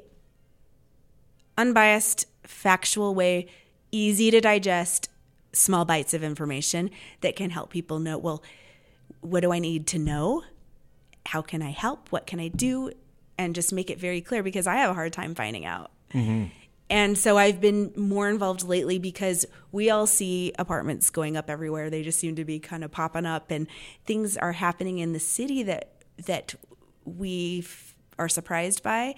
unbiased, 1.58 2.26
factual 2.44 3.14
way, 3.14 3.48
easy 3.92 4.32
to 4.32 4.40
digest, 4.40 5.10
small 5.52 5.84
bites 5.84 6.14
of 6.14 6.24
information 6.24 6.92
that 7.20 7.36
can 7.36 7.50
help 7.50 7.72
people 7.72 8.00
know 8.00 8.18
well, 8.18 8.42
what 9.20 9.42
do 9.42 9.52
I 9.52 9.60
need 9.60 9.86
to 9.88 10.00
know? 10.00 10.44
How 11.26 11.42
can 11.42 11.62
I 11.62 11.72
help? 11.72 12.10
What 12.10 12.26
can 12.26 12.40
I 12.40 12.48
do? 12.48 12.92
And 13.38 13.54
just 13.54 13.74
make 13.74 13.90
it 13.90 14.00
very 14.00 14.22
clear 14.22 14.44
because 14.44 14.66
I 14.66 14.78
have 14.78 14.92
a 14.92 14.94
hard 14.94 15.12
time 15.12 15.36
finding 15.36 15.66
out. 15.66 15.92
Mm-hmm. 16.14 16.46
And 16.90 17.18
so 17.18 17.38
I've 17.38 17.60
been 17.60 17.92
more 17.96 18.30
involved 18.30 18.64
lately 18.64 19.00
because 19.00 19.46
we 19.72 19.90
all 19.90 20.06
see 20.06 20.54
apartments 20.60 21.10
going 21.10 21.36
up 21.36 21.50
everywhere. 21.50 21.90
They 21.90 22.04
just 22.04 22.20
seem 22.20 22.36
to 22.36 22.46
be 22.46 22.60
kind 22.60 22.84
of 22.84 22.92
popping 22.92 23.26
up 23.26 23.50
and 23.50 23.68
things 24.06 24.38
are 24.38 24.52
happening 24.52 25.00
in 25.00 25.14
the 25.14 25.20
city 25.20 25.64
that 25.64 25.92
that 26.26 26.56
we 27.04 27.66
are 28.18 28.30
surprised 28.30 28.84
by. 28.84 29.16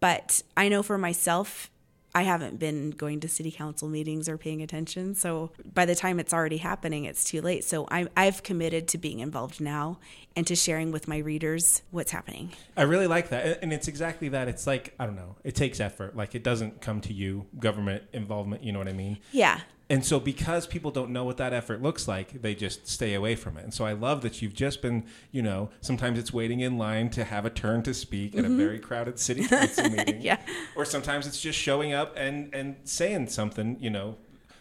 But 0.00 0.42
I 0.56 0.68
know 0.68 0.82
for 0.82 0.98
myself 0.98 1.70
I 2.14 2.22
haven't 2.22 2.58
been 2.58 2.90
going 2.90 3.20
to 3.20 3.28
city 3.28 3.50
council 3.50 3.88
meetings 3.88 4.28
or 4.28 4.36
paying 4.36 4.62
attention. 4.62 5.14
So 5.14 5.50
by 5.72 5.86
the 5.86 5.94
time 5.94 6.20
it's 6.20 6.34
already 6.34 6.58
happening, 6.58 7.06
it's 7.06 7.24
too 7.24 7.40
late. 7.40 7.64
So 7.64 7.86
I, 7.90 8.06
I've 8.16 8.42
committed 8.42 8.88
to 8.88 8.98
being 8.98 9.20
involved 9.20 9.60
now 9.60 9.98
and 10.36 10.46
to 10.46 10.54
sharing 10.54 10.92
with 10.92 11.08
my 11.08 11.18
readers 11.18 11.82
what's 11.90 12.10
happening. 12.10 12.52
I 12.76 12.82
really 12.82 13.06
like 13.06 13.30
that. 13.30 13.60
And 13.62 13.72
it's 13.72 13.88
exactly 13.88 14.28
that. 14.30 14.48
It's 14.48 14.66
like, 14.66 14.94
I 14.98 15.06
don't 15.06 15.16
know, 15.16 15.36
it 15.44 15.54
takes 15.54 15.80
effort. 15.80 16.14
Like 16.16 16.34
it 16.34 16.44
doesn't 16.44 16.80
come 16.80 17.00
to 17.02 17.12
you, 17.12 17.46
government 17.58 18.04
involvement, 18.12 18.62
you 18.62 18.72
know 18.72 18.78
what 18.78 18.88
I 18.88 18.92
mean? 18.92 19.18
Yeah. 19.32 19.60
And 19.92 20.02
so, 20.02 20.18
because 20.18 20.66
people 20.66 20.90
don't 20.90 21.10
know 21.10 21.24
what 21.24 21.36
that 21.36 21.52
effort 21.52 21.82
looks 21.82 22.08
like, 22.08 22.40
they 22.40 22.54
just 22.54 22.88
stay 22.88 23.12
away 23.12 23.34
from 23.34 23.58
it. 23.58 23.64
And 23.64 23.74
so, 23.74 23.84
I 23.84 23.92
love 23.92 24.22
that 24.22 24.40
you've 24.40 24.54
just 24.54 24.80
been, 24.80 25.04
you 25.32 25.42
know, 25.42 25.68
sometimes 25.82 26.18
it's 26.18 26.32
waiting 26.32 26.60
in 26.60 26.78
line 26.78 27.10
to 27.10 27.24
have 27.24 27.44
a 27.44 27.50
turn 27.50 27.82
to 27.82 27.92
speak 27.92 28.34
at 28.34 28.44
mm-hmm. 28.44 28.54
a 28.54 28.56
very 28.56 28.78
crowded 28.78 29.18
city 29.18 29.44
council 29.48 29.90
meeting. 29.90 30.22
yeah. 30.22 30.38
Or 30.76 30.86
sometimes 30.86 31.26
it's 31.26 31.38
just 31.38 31.58
showing 31.58 31.92
up 31.92 32.14
and, 32.16 32.54
and 32.54 32.76
saying 32.84 33.28
something, 33.28 33.76
you 33.80 33.90
know, 33.90 34.16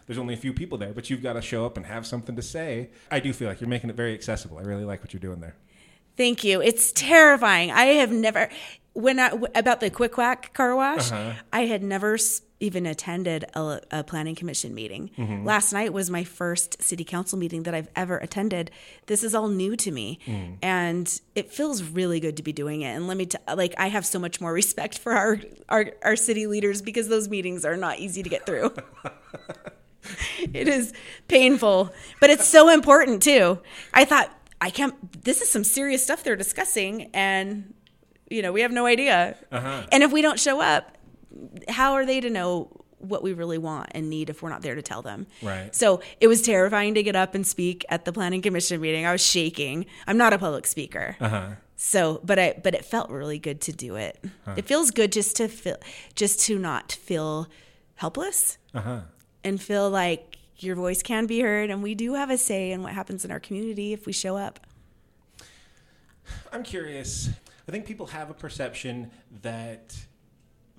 there's 0.05 0.17
only 0.17 0.33
a 0.33 0.37
few 0.37 0.51
people 0.51 0.77
there, 0.77 0.91
but 0.91 1.09
you've 1.09 1.23
got 1.23 1.33
to 1.33 1.41
show 1.41 1.65
up 1.65 1.77
and 1.77 1.85
have 1.85 2.05
something 2.05 2.35
to 2.35 2.41
say. 2.41 2.89
I 3.09 3.21
do 3.21 3.31
feel 3.31 3.47
like 3.47 3.61
you're 3.61 3.69
making 3.69 3.89
it 3.89 3.95
very 3.95 4.13
accessible. 4.13 4.57
I 4.57 4.63
really 4.63 4.83
like 4.83 4.99
what 4.99 5.13
you're 5.13 5.21
doing 5.21 5.39
there. 5.39 5.55
Thank 6.17 6.43
you. 6.43 6.61
It's 6.61 6.91
terrifying. 6.91 7.71
I 7.71 7.85
have 7.85 8.11
never, 8.11 8.49
when 8.91 9.17
I, 9.17 9.31
about 9.55 9.79
the 9.79 9.89
quick 9.89 10.11
quack 10.11 10.53
car 10.53 10.75
wash, 10.75 11.09
uh-huh. 11.09 11.35
I 11.53 11.67
had 11.67 11.83
never 11.83 12.17
even 12.61 12.85
attended 12.85 13.43
a, 13.55 13.81
a 13.91 14.03
planning 14.03 14.35
commission 14.35 14.73
meeting. 14.73 15.09
Mm-hmm. 15.17 15.45
Last 15.45 15.73
night 15.73 15.91
was 15.91 16.09
my 16.09 16.23
first 16.23 16.81
city 16.81 17.03
council 17.03 17.37
meeting 17.37 17.63
that 17.63 17.73
I've 17.73 17.89
ever 17.95 18.17
attended. 18.17 18.71
This 19.07 19.23
is 19.23 19.35
all 19.35 19.49
new 19.49 19.75
to 19.77 19.91
me, 19.91 20.19
mm. 20.25 20.57
and 20.61 21.21
it 21.35 21.51
feels 21.51 21.83
really 21.83 22.19
good 22.19 22.37
to 22.37 22.43
be 22.43 22.53
doing 22.53 22.81
it. 22.81 22.95
And 22.95 23.07
let 23.07 23.17
me 23.17 23.25
t- 23.25 23.37
like 23.53 23.73
I 23.77 23.87
have 23.87 24.05
so 24.05 24.19
much 24.19 24.39
more 24.39 24.53
respect 24.53 24.97
for 24.99 25.13
our 25.13 25.39
our, 25.67 25.91
our 26.03 26.15
city 26.15 26.47
leaders 26.47 26.81
because 26.81 27.09
those 27.09 27.27
meetings 27.27 27.65
are 27.65 27.75
not 27.75 27.99
easy 27.99 28.23
to 28.23 28.29
get 28.29 28.45
through. 28.45 28.73
it 30.53 30.67
is 30.67 30.93
painful, 31.27 31.91
but 32.19 32.29
it's 32.29 32.47
so 32.47 32.69
important 32.69 33.23
too. 33.23 33.59
I 33.93 34.05
thought 34.05 34.31
I 34.61 34.69
can't. 34.69 35.23
This 35.23 35.41
is 35.41 35.49
some 35.49 35.63
serious 35.63 36.03
stuff 36.03 36.23
they're 36.23 36.35
discussing, 36.35 37.09
and 37.13 37.73
you 38.29 38.43
know 38.43 38.51
we 38.51 38.61
have 38.61 38.71
no 38.71 38.85
idea. 38.85 39.35
Uh-huh. 39.51 39.87
And 39.91 40.03
if 40.03 40.11
we 40.11 40.21
don't 40.21 40.39
show 40.39 40.61
up, 40.61 40.95
how 41.67 41.93
are 41.93 42.05
they 42.05 42.21
to 42.21 42.29
know 42.29 42.81
what 43.01 43.23
we 43.23 43.33
really 43.33 43.57
want 43.57 43.89
and 43.93 44.09
need 44.09 44.29
if 44.29 44.41
we're 44.41 44.49
not 44.49 44.61
there 44.61 44.75
to 44.75 44.81
tell 44.81 45.01
them. 45.01 45.27
Right. 45.41 45.73
So 45.75 46.01
it 46.19 46.27
was 46.27 46.41
terrifying 46.41 46.93
to 46.95 47.03
get 47.03 47.15
up 47.15 47.35
and 47.35 47.45
speak 47.45 47.85
at 47.89 48.05
the 48.05 48.13
planning 48.13 48.41
commission 48.41 48.79
meeting. 48.79 49.05
I 49.05 49.11
was 49.11 49.25
shaking. 49.25 49.85
I'm 50.07 50.17
not 50.17 50.33
a 50.33 50.37
public 50.37 50.67
speaker. 50.67 51.15
Uh-huh. 51.19 51.51
So, 51.75 52.21
but 52.23 52.37
I, 52.37 52.59
but 52.61 52.75
it 52.75 52.85
felt 52.85 53.09
really 53.09 53.39
good 53.39 53.59
to 53.61 53.71
do 53.71 53.95
it. 53.95 54.23
Huh. 54.45 54.53
It 54.55 54.65
feels 54.65 54.91
good 54.91 55.11
just 55.11 55.35
to 55.37 55.47
feel, 55.47 55.77
just 56.15 56.39
to 56.41 56.59
not 56.59 56.91
feel 56.91 57.47
helpless 57.95 58.57
uh-huh. 58.73 59.01
and 59.43 59.59
feel 59.59 59.89
like 59.89 60.37
your 60.57 60.75
voice 60.75 61.01
can 61.01 61.25
be 61.25 61.39
heard. 61.39 61.71
And 61.71 61.81
we 61.81 61.95
do 61.95 62.13
have 62.13 62.29
a 62.29 62.37
say 62.37 62.71
in 62.71 62.83
what 62.83 62.93
happens 62.93 63.25
in 63.25 63.31
our 63.31 63.39
community 63.39 63.93
if 63.93 64.05
we 64.05 64.13
show 64.13 64.37
up. 64.37 64.59
I'm 66.53 66.63
curious. 66.63 67.29
I 67.67 67.71
think 67.71 67.85
people 67.85 68.07
have 68.07 68.29
a 68.29 68.33
perception 68.33 69.09
that 69.41 69.95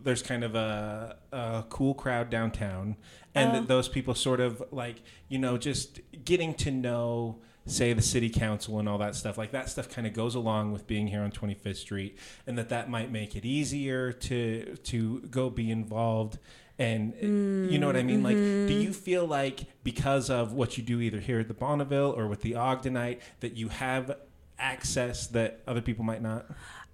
there's 0.02 0.22
kind 0.22 0.44
of 0.44 0.54
a, 0.54 1.16
a 1.32 1.64
cool 1.68 1.94
crowd 1.94 2.30
downtown, 2.30 2.96
and 3.34 3.56
oh. 3.56 3.60
those 3.62 3.88
people 3.88 4.14
sort 4.14 4.40
of 4.40 4.62
like 4.70 5.02
you 5.28 5.38
know 5.38 5.56
just 5.58 6.00
getting 6.24 6.54
to 6.54 6.70
know 6.70 7.40
say 7.66 7.92
the 7.92 8.02
city 8.02 8.28
council 8.28 8.78
and 8.78 8.88
all 8.88 8.98
that 8.98 9.14
stuff 9.14 9.38
like 9.38 9.52
that 9.52 9.68
stuff 9.68 9.88
kind 9.88 10.06
of 10.06 10.12
goes 10.12 10.34
along 10.34 10.72
with 10.72 10.86
being 10.86 11.06
here 11.06 11.22
on 11.22 11.30
25th 11.30 11.76
street 11.76 12.18
and 12.46 12.58
that 12.58 12.68
that 12.70 12.90
might 12.90 13.10
make 13.10 13.36
it 13.36 13.44
easier 13.44 14.12
to 14.12 14.76
to 14.82 15.20
go 15.30 15.48
be 15.48 15.70
involved 15.70 16.38
and 16.78 17.14
mm, 17.14 17.70
you 17.70 17.78
know 17.78 17.86
what 17.86 17.96
i 17.96 18.02
mean 18.02 18.16
mm-hmm. 18.16 18.26
like 18.26 18.36
do 18.36 18.68
mm-hmm. 18.68 18.80
you 18.80 18.92
feel 18.92 19.26
like 19.26 19.60
because 19.84 20.28
of 20.28 20.52
what 20.52 20.76
you 20.76 20.82
do 20.82 21.00
either 21.00 21.20
here 21.20 21.38
at 21.38 21.46
the 21.46 21.54
bonneville 21.54 22.12
or 22.16 22.26
with 22.26 22.40
the 22.40 22.52
ogdenite 22.52 23.20
that 23.40 23.56
you 23.56 23.68
have 23.68 24.16
access 24.58 25.28
that 25.28 25.60
other 25.66 25.80
people 25.80 26.04
might 26.04 26.22
not 26.22 26.46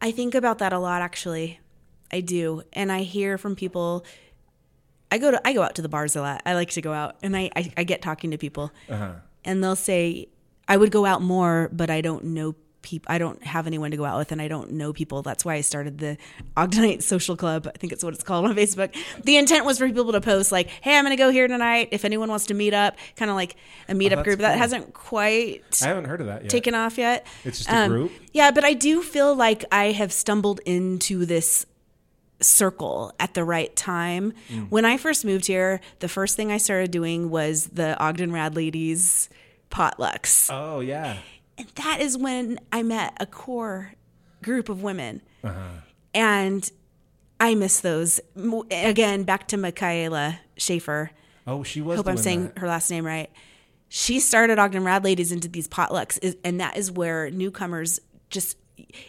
i 0.02 0.10
think 0.10 0.34
about 0.34 0.58
that 0.58 0.72
a 0.72 0.78
lot 0.78 1.00
actually 1.00 1.60
I 2.12 2.20
do, 2.20 2.62
and 2.72 2.90
I 2.90 3.02
hear 3.02 3.38
from 3.38 3.56
people. 3.56 4.04
I 5.10 5.18
go 5.18 5.30
to 5.30 5.40
I 5.46 5.52
go 5.52 5.62
out 5.62 5.74
to 5.76 5.82
the 5.82 5.88
bars 5.88 6.16
a 6.16 6.20
lot. 6.20 6.42
I 6.44 6.54
like 6.54 6.70
to 6.70 6.82
go 6.82 6.92
out, 6.92 7.16
and 7.22 7.36
I 7.36 7.50
I, 7.54 7.72
I 7.78 7.84
get 7.84 8.02
talking 8.02 8.30
to 8.30 8.38
people, 8.38 8.72
uh-huh. 8.88 9.12
and 9.44 9.62
they'll 9.62 9.76
say 9.76 10.28
I 10.66 10.76
would 10.76 10.90
go 10.90 11.06
out 11.06 11.22
more, 11.22 11.70
but 11.72 11.90
I 11.90 12.00
don't 12.00 12.24
know 12.24 12.54
people. 12.82 13.12
I 13.12 13.18
don't 13.18 13.42
have 13.42 13.66
anyone 13.66 13.90
to 13.90 13.96
go 13.96 14.04
out 14.04 14.18
with, 14.18 14.32
and 14.32 14.40
I 14.40 14.48
don't 14.48 14.72
know 14.72 14.92
people. 14.92 15.22
That's 15.22 15.44
why 15.44 15.54
I 15.54 15.60
started 15.60 15.98
the 15.98 16.16
Ogdenite 16.56 17.02
Social 17.02 17.36
Club. 17.36 17.66
I 17.66 17.78
think 17.78 17.92
it's 17.92 18.02
what 18.04 18.14
it's 18.14 18.22
called 18.22 18.46
on 18.46 18.54
Facebook. 18.54 18.94
The 19.24 19.36
intent 19.36 19.64
was 19.64 19.78
for 19.78 19.86
people 19.86 20.12
to 20.12 20.20
post 20.20 20.52
like, 20.52 20.68
"Hey, 20.68 20.96
I'm 20.96 21.04
going 21.04 21.16
to 21.16 21.22
go 21.22 21.30
here 21.30 21.48
tonight. 21.48 21.88
If 21.92 22.04
anyone 22.04 22.28
wants 22.28 22.46
to 22.46 22.54
meet 22.54 22.74
up," 22.74 22.96
kind 23.16 23.30
of 23.30 23.36
like 23.36 23.56
a 23.88 23.94
meetup 23.94 24.18
oh, 24.18 24.22
group. 24.24 24.38
Cool. 24.38 24.48
That 24.48 24.58
hasn't 24.58 24.94
quite. 24.94 25.80
I 25.82 25.88
haven't 25.88 26.06
heard 26.06 26.20
of 26.20 26.26
that 26.26 26.42
yet. 26.42 26.50
Taken 26.50 26.74
off 26.74 26.98
yet. 26.98 27.26
It's 27.44 27.58
just 27.58 27.70
a 27.70 27.76
um, 27.76 27.90
group. 27.90 28.12
Yeah, 28.32 28.50
but 28.50 28.64
I 28.64 28.74
do 28.74 29.02
feel 29.02 29.34
like 29.34 29.64
I 29.72 29.92
have 29.92 30.12
stumbled 30.12 30.60
into 30.64 31.24
this 31.26 31.66
circle 32.40 33.12
at 33.18 33.35
the 33.35 33.44
right 33.44 33.74
time. 33.74 34.33
Mm. 34.48 34.70
When 34.70 34.85
I 34.85 34.96
first 34.96 35.24
moved 35.24 35.46
here, 35.46 35.81
the 36.01 36.09
first 36.09 36.37
thing 36.37 36.53
I 36.53 36.59
started 36.59 36.90
doing 36.90 37.31
was 37.31 37.66
the 37.66 37.98
Ogden 37.98 38.33
Rad 38.33 38.57
Ladies 38.57 39.29
potlucks. 39.70 40.48
Oh, 40.53 40.81
yeah. 40.81 41.18
And 41.57 41.66
that 41.74 42.01
is 42.01 42.16
when 42.16 42.59
I 42.72 42.83
met 42.83 43.16
a 43.20 43.27
core 43.27 43.94
group 44.42 44.68
of 44.68 44.83
women. 44.83 45.22
Uh-huh. 45.42 45.81
And 46.14 46.70
I 47.40 47.55
miss 47.55 47.81
those. 47.81 48.20
Again, 48.70 49.24
back 49.24 49.48
to 49.48 49.57
Michaela 49.57 50.40
Schaefer. 50.57 51.11
Oh, 51.46 51.62
she 51.62 51.81
was. 51.81 51.96
Hope 51.96 52.09
I'm 52.09 52.16
saying 52.16 52.44
that. 52.48 52.59
her 52.59 52.68
last 52.68 52.90
name 52.90 53.05
right. 53.05 53.31
She 53.88 54.20
started 54.20 54.59
Ogden 54.59 54.85
Rad 54.85 55.03
Ladies 55.05 55.33
into 55.33 55.48
these 55.48 55.66
potlucks, 55.66 56.37
and 56.44 56.61
that 56.61 56.77
is 56.77 56.92
where 56.92 57.31
newcomers 57.31 58.01
just 58.29 58.59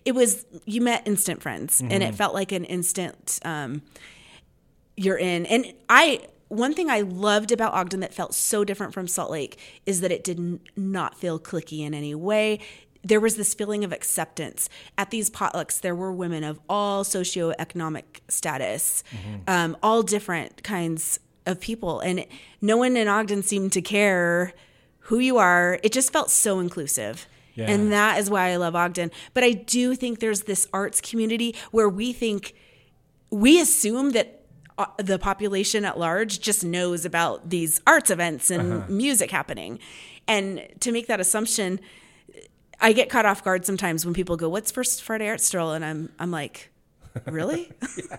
it 0.05 0.13
was 0.13 0.45
you 0.65 0.81
met 0.81 1.07
instant 1.07 1.41
friends 1.41 1.81
mm-hmm. 1.81 1.91
and 1.91 2.03
it 2.03 2.07
mm-hmm. 2.07 2.15
felt 2.15 2.33
like 2.33 2.51
an 2.51 2.65
instant 2.65 3.39
um, 3.43 3.81
you're 4.95 5.17
in 5.17 5.45
and 5.45 5.73
i 5.87 6.21
one 6.49 6.73
thing 6.73 6.89
i 6.89 7.01
loved 7.01 7.51
about 7.51 7.73
ogden 7.73 7.99
that 7.99 8.13
felt 8.13 8.33
so 8.33 8.63
different 8.63 8.93
from 8.93 9.07
salt 9.07 9.31
lake 9.31 9.59
is 9.85 10.01
that 10.01 10.11
it 10.11 10.23
did 10.23 10.59
not 10.75 11.15
feel 11.17 11.39
clicky 11.39 11.85
in 11.85 11.93
any 11.93 12.15
way 12.15 12.59
there 13.01 13.19
was 13.19 13.37
this 13.37 13.53
feeling 13.53 13.85
of 13.85 13.93
acceptance 13.93 14.67
at 14.97 15.09
these 15.09 15.29
potlucks 15.29 15.79
there 15.79 15.95
were 15.95 16.11
women 16.11 16.43
of 16.43 16.59
all 16.67 17.03
socioeconomic 17.03 18.03
status 18.27 19.03
mm-hmm. 19.11 19.37
um, 19.47 19.77
all 19.81 20.03
different 20.03 20.63
kinds 20.63 21.19
of 21.45 21.59
people 21.59 21.99
and 22.01 22.25
no 22.61 22.77
one 22.77 22.97
in 22.97 23.07
ogden 23.07 23.41
seemed 23.41 23.71
to 23.71 23.81
care 23.81 24.53
who 25.03 25.19
you 25.19 25.37
are 25.37 25.79
it 25.81 25.91
just 25.91 26.11
felt 26.11 26.29
so 26.29 26.59
inclusive 26.59 27.27
yeah. 27.59 27.69
And 27.69 27.91
that 27.91 28.19
is 28.19 28.29
why 28.29 28.51
I 28.51 28.55
love 28.55 28.75
Ogden. 28.75 29.11
But 29.33 29.43
I 29.43 29.51
do 29.51 29.95
think 29.95 30.19
there's 30.19 30.43
this 30.43 30.67
arts 30.71 31.01
community 31.01 31.55
where 31.71 31.89
we 31.89 32.13
think, 32.13 32.55
we 33.29 33.59
assume 33.59 34.11
that 34.11 34.45
uh, 34.77 34.85
the 34.97 35.19
population 35.19 35.83
at 35.83 35.99
large 35.99 36.39
just 36.39 36.63
knows 36.63 37.03
about 37.03 37.49
these 37.49 37.81
arts 37.85 38.09
events 38.09 38.49
and 38.49 38.73
uh-huh. 38.73 38.85
music 38.89 39.29
happening. 39.29 39.79
And 40.27 40.65
to 40.79 40.91
make 40.91 41.07
that 41.07 41.19
assumption, 41.19 41.81
I 42.79 42.93
get 42.93 43.09
caught 43.09 43.25
off 43.25 43.43
guard 43.43 43.65
sometimes 43.65 44.05
when 44.05 44.13
people 44.13 44.37
go, 44.37 44.47
"What's 44.47 44.71
First 44.71 45.03
Friday 45.03 45.27
Art 45.27 45.41
Stroll?" 45.41 45.73
and 45.73 45.83
I'm 45.83 46.09
I'm 46.17 46.31
like, 46.31 46.71
"Really?" 47.25 47.71
yeah 48.09 48.17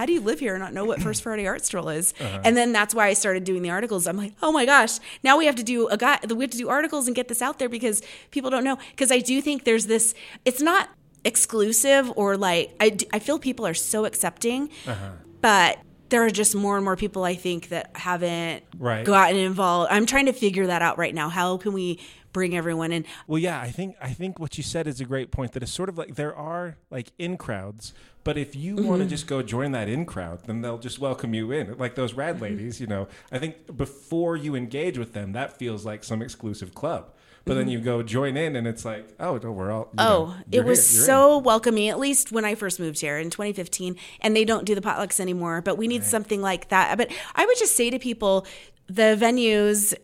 how 0.00 0.06
do 0.06 0.14
you 0.14 0.22
live 0.22 0.40
here 0.40 0.54
and 0.54 0.62
not 0.62 0.72
know 0.72 0.86
what 0.86 1.02
First 1.02 1.22
Friday 1.22 1.46
Art 1.46 1.62
Stroll 1.62 1.90
is? 1.90 2.14
Uh-huh. 2.20 2.40
And 2.44 2.56
then 2.56 2.72
that's 2.72 2.94
why 2.94 3.06
I 3.08 3.14
started 3.14 3.44
doing 3.44 3.62
the 3.62 3.70
articles. 3.70 4.06
I'm 4.06 4.16
like, 4.16 4.34
oh 4.42 4.52
my 4.52 4.66
gosh, 4.66 4.98
now 5.24 5.38
we 5.38 5.46
have 5.46 5.56
to 5.56 5.62
do 5.62 5.88
a 5.88 5.96
guy, 5.96 6.18
we 6.28 6.44
have 6.44 6.50
to 6.50 6.58
do 6.58 6.68
articles 6.68 7.06
and 7.06 7.16
get 7.16 7.28
this 7.28 7.40
out 7.40 7.58
there 7.58 7.68
because 7.68 8.02
people 8.30 8.50
don't 8.50 8.62
know. 8.62 8.78
Because 8.90 9.10
I 9.10 9.18
do 9.18 9.40
think 9.40 9.64
there's 9.64 9.86
this. 9.86 10.14
It's 10.44 10.60
not 10.60 10.90
exclusive 11.24 12.12
or 12.14 12.36
like 12.36 12.74
I, 12.78 12.96
I 13.12 13.18
feel 13.18 13.38
people 13.38 13.66
are 13.66 13.74
so 13.74 14.04
accepting, 14.04 14.68
uh-huh. 14.86 15.12
but 15.40 15.78
there 16.10 16.24
are 16.24 16.30
just 16.30 16.54
more 16.54 16.76
and 16.76 16.84
more 16.84 16.96
people 16.96 17.24
I 17.24 17.34
think 17.34 17.70
that 17.70 17.90
haven't 17.96 18.64
right. 18.78 19.04
gotten 19.04 19.36
involved. 19.36 19.90
I'm 19.90 20.06
trying 20.06 20.26
to 20.26 20.32
figure 20.32 20.66
that 20.66 20.82
out 20.82 20.98
right 20.98 21.14
now. 21.14 21.30
How 21.30 21.56
can 21.56 21.72
we 21.72 21.98
bring 22.32 22.56
everyone 22.56 22.92
in? 22.92 23.04
Well, 23.26 23.38
yeah, 23.38 23.60
I 23.60 23.70
think 23.70 23.96
I 24.00 24.12
think 24.12 24.38
what 24.38 24.56
you 24.56 24.62
said 24.62 24.86
is 24.86 25.00
a 25.00 25.04
great 25.04 25.30
point. 25.30 25.52
That 25.52 25.62
it's 25.62 25.72
sort 25.72 25.88
of 25.88 25.98
like 25.98 26.16
there 26.16 26.34
are 26.34 26.76
like 26.90 27.12
in 27.18 27.36
crowds, 27.36 27.94
but 28.24 28.36
if 28.36 28.54
you 28.54 28.76
mm-hmm. 28.76 28.86
want 28.86 29.02
to 29.02 29.08
just 29.08 29.26
go 29.26 29.42
join 29.42 29.72
that 29.72 29.88
in 29.88 30.04
crowd, 30.04 30.44
then 30.44 30.60
they'll 30.60 30.78
just 30.78 30.98
welcome 30.98 31.34
you 31.34 31.52
in. 31.52 31.76
Like 31.78 31.94
those 31.94 32.14
rad 32.14 32.36
mm-hmm. 32.36 32.44
ladies, 32.44 32.80
you 32.80 32.86
know. 32.86 33.08
I 33.32 33.38
think 33.38 33.76
before 33.76 34.36
you 34.36 34.54
engage 34.54 34.98
with 34.98 35.12
them, 35.12 35.32
that 35.32 35.56
feels 35.56 35.86
like 35.86 36.04
some 36.04 36.20
exclusive 36.20 36.74
club. 36.74 37.12
But 37.46 37.54
then 37.54 37.64
mm-hmm. 37.64 37.72
you 37.72 37.80
go 37.80 38.02
join 38.02 38.36
in, 38.36 38.54
and 38.54 38.66
it's 38.66 38.84
like, 38.84 39.08
oh, 39.18 39.38
no, 39.42 39.50
we're 39.50 39.70
all. 39.72 39.88
oh, 39.96 40.26
know, 40.26 40.36
it 40.52 40.62
was 40.62 40.86
so 40.86 41.38
in. 41.38 41.44
welcoming. 41.44 41.88
At 41.88 41.98
least 41.98 42.30
when 42.30 42.44
I 42.44 42.54
first 42.54 42.78
moved 42.78 43.00
here 43.00 43.18
in 43.18 43.30
2015, 43.30 43.96
and 44.20 44.36
they 44.36 44.44
don't 44.44 44.66
do 44.66 44.74
the 44.74 44.82
potlucks 44.82 45.20
anymore. 45.20 45.62
But 45.62 45.78
we 45.78 45.88
need 45.88 46.02
right. 46.02 46.10
something 46.10 46.42
like 46.42 46.68
that. 46.68 46.98
But 46.98 47.10
I 47.34 47.46
would 47.46 47.56
just 47.56 47.74
say 47.76 47.88
to 47.88 47.98
people, 47.98 48.46
the 48.88 49.16
venues 49.18 49.94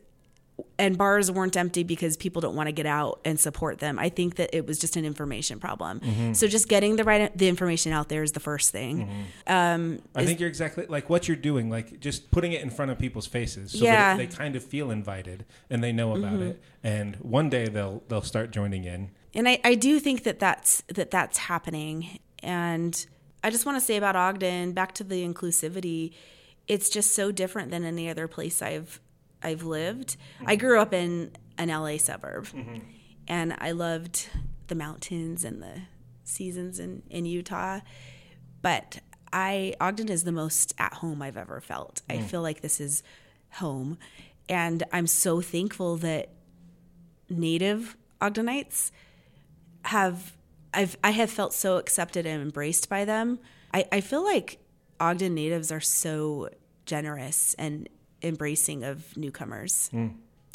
and 0.78 0.96
bars 0.96 1.30
weren't 1.30 1.56
empty 1.56 1.82
because 1.82 2.16
people 2.16 2.40
don't 2.40 2.54
want 2.54 2.66
to 2.68 2.72
get 2.72 2.86
out 2.86 3.20
and 3.24 3.38
support 3.38 3.78
them. 3.78 3.98
I 3.98 4.08
think 4.08 4.36
that 4.36 4.50
it 4.56 4.66
was 4.66 4.78
just 4.78 4.96
an 4.96 5.04
information 5.04 5.58
problem. 5.60 6.00
Mm-hmm. 6.00 6.32
So 6.32 6.46
just 6.46 6.68
getting 6.68 6.96
the 6.96 7.04
right 7.04 7.36
the 7.36 7.48
information 7.48 7.92
out 7.92 8.08
there 8.08 8.22
is 8.22 8.32
the 8.32 8.40
first 8.40 8.70
thing. 8.70 9.26
Um, 9.46 9.98
I 10.14 10.22
is- 10.22 10.26
think 10.28 10.40
you're 10.40 10.48
exactly 10.48 10.86
like 10.88 11.10
what 11.10 11.28
you're 11.28 11.36
doing, 11.36 11.68
like 11.70 12.00
just 12.00 12.30
putting 12.30 12.52
it 12.52 12.62
in 12.62 12.70
front 12.70 12.90
of 12.90 12.98
people's 12.98 13.26
faces, 13.26 13.72
so 13.72 13.84
Yeah. 13.84 14.12
Mm-hmm. 14.12 14.18
that 14.18 14.30
they 14.30 14.36
kind 14.36 14.56
of 14.56 14.64
feel 14.64 14.90
invited 14.90 15.44
and 15.70 15.82
they 15.84 15.92
know 15.92 16.14
about 16.16 16.40
it. 16.40 16.60
And 16.82 17.16
one 17.16 17.50
day 17.50 17.66
they'll 17.68 18.02
they'll 18.08 18.22
start 18.22 18.50
joining 18.50 18.84
in. 18.84 19.10
and 19.34 19.48
I, 19.48 19.60
I 19.64 19.74
do 19.74 20.00
think 20.00 20.22
that 20.24 20.38
that's 20.38 20.82
that 20.88 21.10
that's 21.10 21.36
happening 21.38 22.18
and 22.42 23.06
i 23.42 23.50
just 23.50 23.64
want 23.66 23.76
to 23.76 23.84
say 23.84 23.96
about 23.96 24.14
ogden 24.16 24.72
back 24.72 24.92
to 24.92 25.02
the 25.04 25.26
inclusivity 25.26 26.12
it's 26.68 26.88
just 26.90 27.14
so 27.14 27.32
different 27.32 27.70
than 27.70 27.82
any 27.84 28.08
other 28.10 28.28
place 28.28 28.60
i've 28.62 29.00
i've 29.42 29.62
lived. 29.62 30.16
I 30.40 30.56
mm-hmm. 30.56 30.66
grew 30.66 30.80
up 30.80 30.92
in 30.92 31.32
an 31.58 31.68
la 31.68 31.96
suburb 31.96 32.46
mm-hmm. 32.46 32.78
and 33.28 33.54
i 33.58 33.70
loved 33.70 34.28
the 34.68 34.74
mountains 34.74 35.44
and 35.44 35.62
the 35.62 35.82
seasons 36.24 36.78
in, 36.80 37.02
in 37.08 37.24
utah 37.24 37.80
but 38.62 38.98
i 39.32 39.74
ogden 39.80 40.08
is 40.08 40.24
the 40.24 40.32
most 40.32 40.74
at 40.78 40.94
home 40.94 41.22
i've 41.22 41.36
ever 41.36 41.60
felt. 41.60 42.02
I 42.10 42.16
mm. 42.16 42.24
feel 42.24 42.42
like 42.42 42.60
this 42.60 42.80
is 42.80 43.02
home 43.52 43.98
and 44.48 44.82
i'm 44.92 45.06
so 45.06 45.40
thankful 45.40 45.96
that 45.98 46.30
native 47.28 47.96
ogdenites 48.20 48.90
have 49.82 50.36
I've 50.76 50.96
I 51.02 51.10
have 51.10 51.30
felt 51.30 51.54
so 51.54 51.78
accepted 51.78 52.26
and 52.26 52.42
embraced 52.42 52.88
by 52.88 53.04
them. 53.06 53.38
I, 53.72 53.86
I 53.90 54.00
feel 54.02 54.22
like 54.22 54.58
Ogden 55.00 55.34
natives 55.34 55.72
are 55.72 55.80
so 55.80 56.50
generous 56.84 57.54
and 57.58 57.88
embracing 58.22 58.84
of 58.84 59.16
newcomers. 59.16 59.90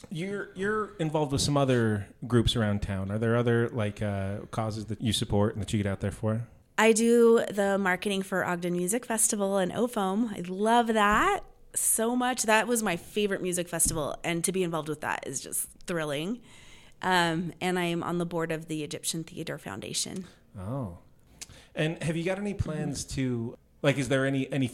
You're 0.10 0.50
you're 0.56 0.94
involved 1.00 1.32
with 1.32 1.42
some 1.42 1.58
other 1.58 2.08
groups 2.28 2.56
around 2.56 2.82
town. 2.82 3.12
Are 3.12 3.20
there 3.20 3.36
other 3.38 3.70
like 3.70 4.02
uh, 4.02 4.40
causes 4.50 4.86
that 4.86 5.02
you 5.02 5.14
support 5.14 5.54
and 5.54 5.62
that 5.62 5.72
you 5.72 5.82
get 5.82 5.90
out 5.90 6.00
there 6.00 6.12
for? 6.12 6.48
I 6.78 6.94
do 6.94 7.46
the 7.52 7.78
marketing 7.78 8.24
for 8.24 8.44
Ogden 8.44 8.74
Music 8.74 9.06
Festival 9.06 9.58
and 9.58 9.72
OFOM. 9.72 10.34
I 10.36 10.42
love 10.48 10.88
that 10.88 11.44
so 11.76 12.16
much. 12.16 12.44
That 12.44 12.68
was 12.68 12.82
my 12.82 12.98
favorite 12.98 13.42
music 13.42 13.70
festival, 13.70 14.18
and 14.24 14.44
to 14.44 14.52
be 14.52 14.64
involved 14.64 14.90
with 14.90 15.02
that 15.02 15.26
is 15.28 15.40
just 15.42 15.68
thrilling. 15.86 16.42
Um, 17.04 17.54
and 17.62 17.78
I 17.78 17.86
am 17.86 18.04
on 18.04 18.18
the 18.18 18.26
board 18.26 18.52
of 18.52 18.68
the 18.68 18.84
Egyptian 18.84 19.24
Theater 19.24 19.58
Foundation. 19.58 20.26
Oh, 20.60 20.98
and 21.76 22.02
have 22.04 22.18
you 22.18 22.24
got 22.24 22.40
any 22.40 22.54
plans 22.54 23.04
to 23.16 23.56
like? 23.82 23.98
Is 23.98 24.10
there 24.10 24.26
any 24.26 24.52
any 24.52 24.72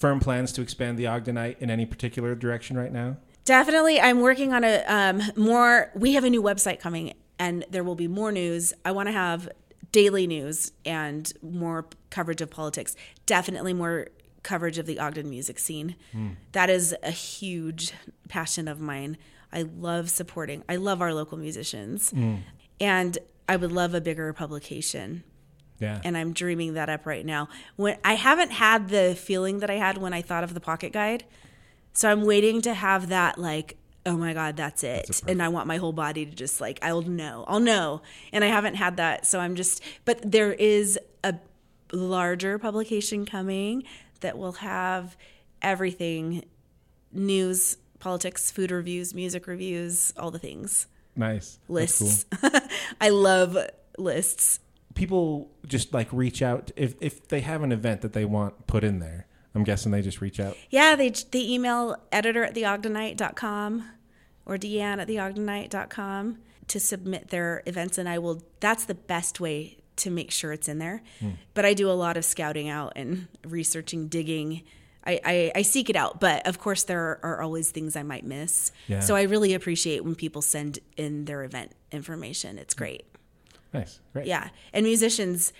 firm 0.00 0.18
plans 0.18 0.50
to 0.52 0.62
expand 0.62 0.98
the 0.98 1.04
Ogdenite 1.04 1.58
in 1.60 1.70
any 1.70 1.86
particular 1.86 2.34
direction 2.34 2.76
right 2.76 2.92
now? 2.92 3.18
Definitely, 3.44 4.00
I'm 4.00 4.20
working 4.20 4.52
on 4.52 4.64
a 4.64 4.82
um, 4.86 5.22
more. 5.36 5.90
We 5.94 6.14
have 6.14 6.24
a 6.24 6.30
new 6.30 6.42
website 6.42 6.80
coming, 6.80 7.14
and 7.38 7.64
there 7.70 7.84
will 7.84 7.94
be 7.94 8.08
more 8.08 8.32
news. 8.32 8.72
I 8.84 8.92
want 8.92 9.08
to 9.08 9.12
have 9.12 9.48
daily 9.92 10.26
news 10.26 10.72
and 10.84 11.32
more 11.42 11.86
coverage 12.10 12.40
of 12.40 12.50
politics. 12.50 12.96
Definitely 13.26 13.74
more 13.74 14.08
coverage 14.42 14.78
of 14.78 14.86
the 14.86 14.98
Ogden 14.98 15.28
music 15.28 15.58
scene. 15.58 15.96
That 16.52 16.70
is 16.70 16.94
a 17.02 17.10
huge 17.10 17.92
passion 18.28 18.68
of 18.68 18.80
mine. 18.80 19.16
I 19.52 19.62
love 19.62 20.10
supporting. 20.10 20.62
I 20.68 20.76
love 20.76 21.02
our 21.02 21.12
local 21.12 21.36
musicians, 21.38 22.12
and 22.80 23.18
I 23.48 23.56
would 23.56 23.72
love 23.72 23.94
a 23.94 24.00
bigger 24.00 24.32
publication 24.32 25.24
Yeah, 25.80 26.00
and 26.04 26.16
I'm 26.16 26.32
dreaming 26.32 26.74
that 26.74 26.88
up 26.88 27.06
right 27.06 27.26
now. 27.26 27.48
When 27.76 27.96
I 28.04 28.14
haven't 28.14 28.52
had 28.52 28.88
the 28.90 29.16
feeling 29.18 29.58
that 29.60 29.70
I 29.70 29.74
had 29.74 29.98
when 29.98 30.12
I 30.12 30.22
thought 30.22 30.44
of 30.44 30.54
the 30.54 30.60
pocket 30.60 30.92
guide, 30.92 31.24
so 31.92 32.10
I'm 32.10 32.22
waiting 32.22 32.60
to 32.62 32.74
have 32.74 33.08
that 33.08 33.38
like, 33.38 33.76
oh 34.06 34.16
my 34.16 34.32
god, 34.34 34.56
that's 34.56 34.84
it, 34.84 35.06
That's 35.06 35.22
and 35.22 35.42
I 35.42 35.48
want 35.48 35.66
my 35.66 35.78
whole 35.78 35.92
body 35.92 36.26
to 36.26 36.32
just 36.32 36.60
like, 36.60 36.78
I'll 36.82 37.02
know, 37.02 37.44
I'll 37.48 37.60
know, 37.60 38.02
and 38.32 38.44
I 38.44 38.48
haven't 38.48 38.74
had 38.74 38.98
that, 38.98 39.26
so 39.26 39.40
I'm 39.40 39.56
just. 39.56 39.82
But 40.04 40.30
there 40.30 40.52
is 40.52 40.98
a 41.24 41.34
larger 41.92 42.58
publication 42.58 43.24
coming 43.24 43.84
that 44.20 44.38
will 44.38 44.52
have 44.52 45.16
everything, 45.62 46.44
news, 47.12 47.76
politics, 47.98 48.50
food 48.50 48.70
reviews, 48.70 49.14
music 49.14 49.46
reviews, 49.46 50.12
all 50.16 50.30
the 50.30 50.38
things, 50.38 50.86
nice 51.16 51.58
That's 51.68 51.98
cool. 51.98 52.06
lists. 52.06 52.26
I 53.00 53.08
love 53.08 53.56
lists. 53.98 54.60
People 55.00 55.50
just 55.66 55.94
like 55.94 56.12
reach 56.12 56.42
out 56.42 56.70
if 56.76 56.94
if 57.00 57.26
they 57.28 57.40
have 57.40 57.62
an 57.62 57.72
event 57.72 58.02
that 58.02 58.12
they 58.12 58.26
want 58.26 58.66
put 58.66 58.84
in 58.84 58.98
there. 58.98 59.26
I'm 59.54 59.64
guessing 59.64 59.92
they 59.92 60.02
just 60.02 60.20
reach 60.20 60.38
out. 60.38 60.58
Yeah, 60.68 60.94
they 60.94 61.08
they 61.08 61.40
email 61.40 61.96
editor 62.12 62.44
at 62.44 62.54
theogdenite.com 62.54 63.88
or 64.44 64.56
deanne 64.58 65.00
at 65.00 65.08
theogdenite.com 65.08 66.38
to 66.68 66.80
submit 66.80 67.28
their 67.28 67.62
events, 67.64 67.96
and 67.96 68.10
I 68.10 68.18
will. 68.18 68.42
That's 68.60 68.84
the 68.84 68.94
best 68.94 69.40
way 69.40 69.78
to 69.96 70.10
make 70.10 70.30
sure 70.30 70.52
it's 70.52 70.68
in 70.68 70.78
there. 70.78 71.02
Hmm. 71.18 71.30
But 71.54 71.64
I 71.64 71.72
do 71.72 71.90
a 71.90 71.92
lot 71.92 72.18
of 72.18 72.24
scouting 72.26 72.68
out 72.68 72.92
and 72.94 73.26
researching, 73.42 74.08
digging. 74.08 74.64
I, 75.06 75.18
I, 75.24 75.52
I 75.56 75.62
seek 75.62 75.88
it 75.88 75.96
out, 75.96 76.20
but 76.20 76.46
of 76.46 76.58
course 76.58 76.82
there 76.82 77.18
are 77.22 77.40
always 77.40 77.70
things 77.70 77.96
I 77.96 78.02
might 78.02 78.26
miss. 78.26 78.70
Yeah. 78.86 79.00
So 79.00 79.16
I 79.16 79.22
really 79.22 79.54
appreciate 79.54 80.04
when 80.04 80.14
people 80.14 80.42
send 80.42 80.78
in 80.98 81.24
their 81.24 81.42
event 81.42 81.72
information. 81.90 82.58
It's 82.58 82.74
hmm. 82.74 82.78
great. 82.78 83.09
Nice, 83.72 84.00
great. 84.12 84.26
Yeah. 84.26 84.48
And 84.72 84.84
musicians, 84.84 85.52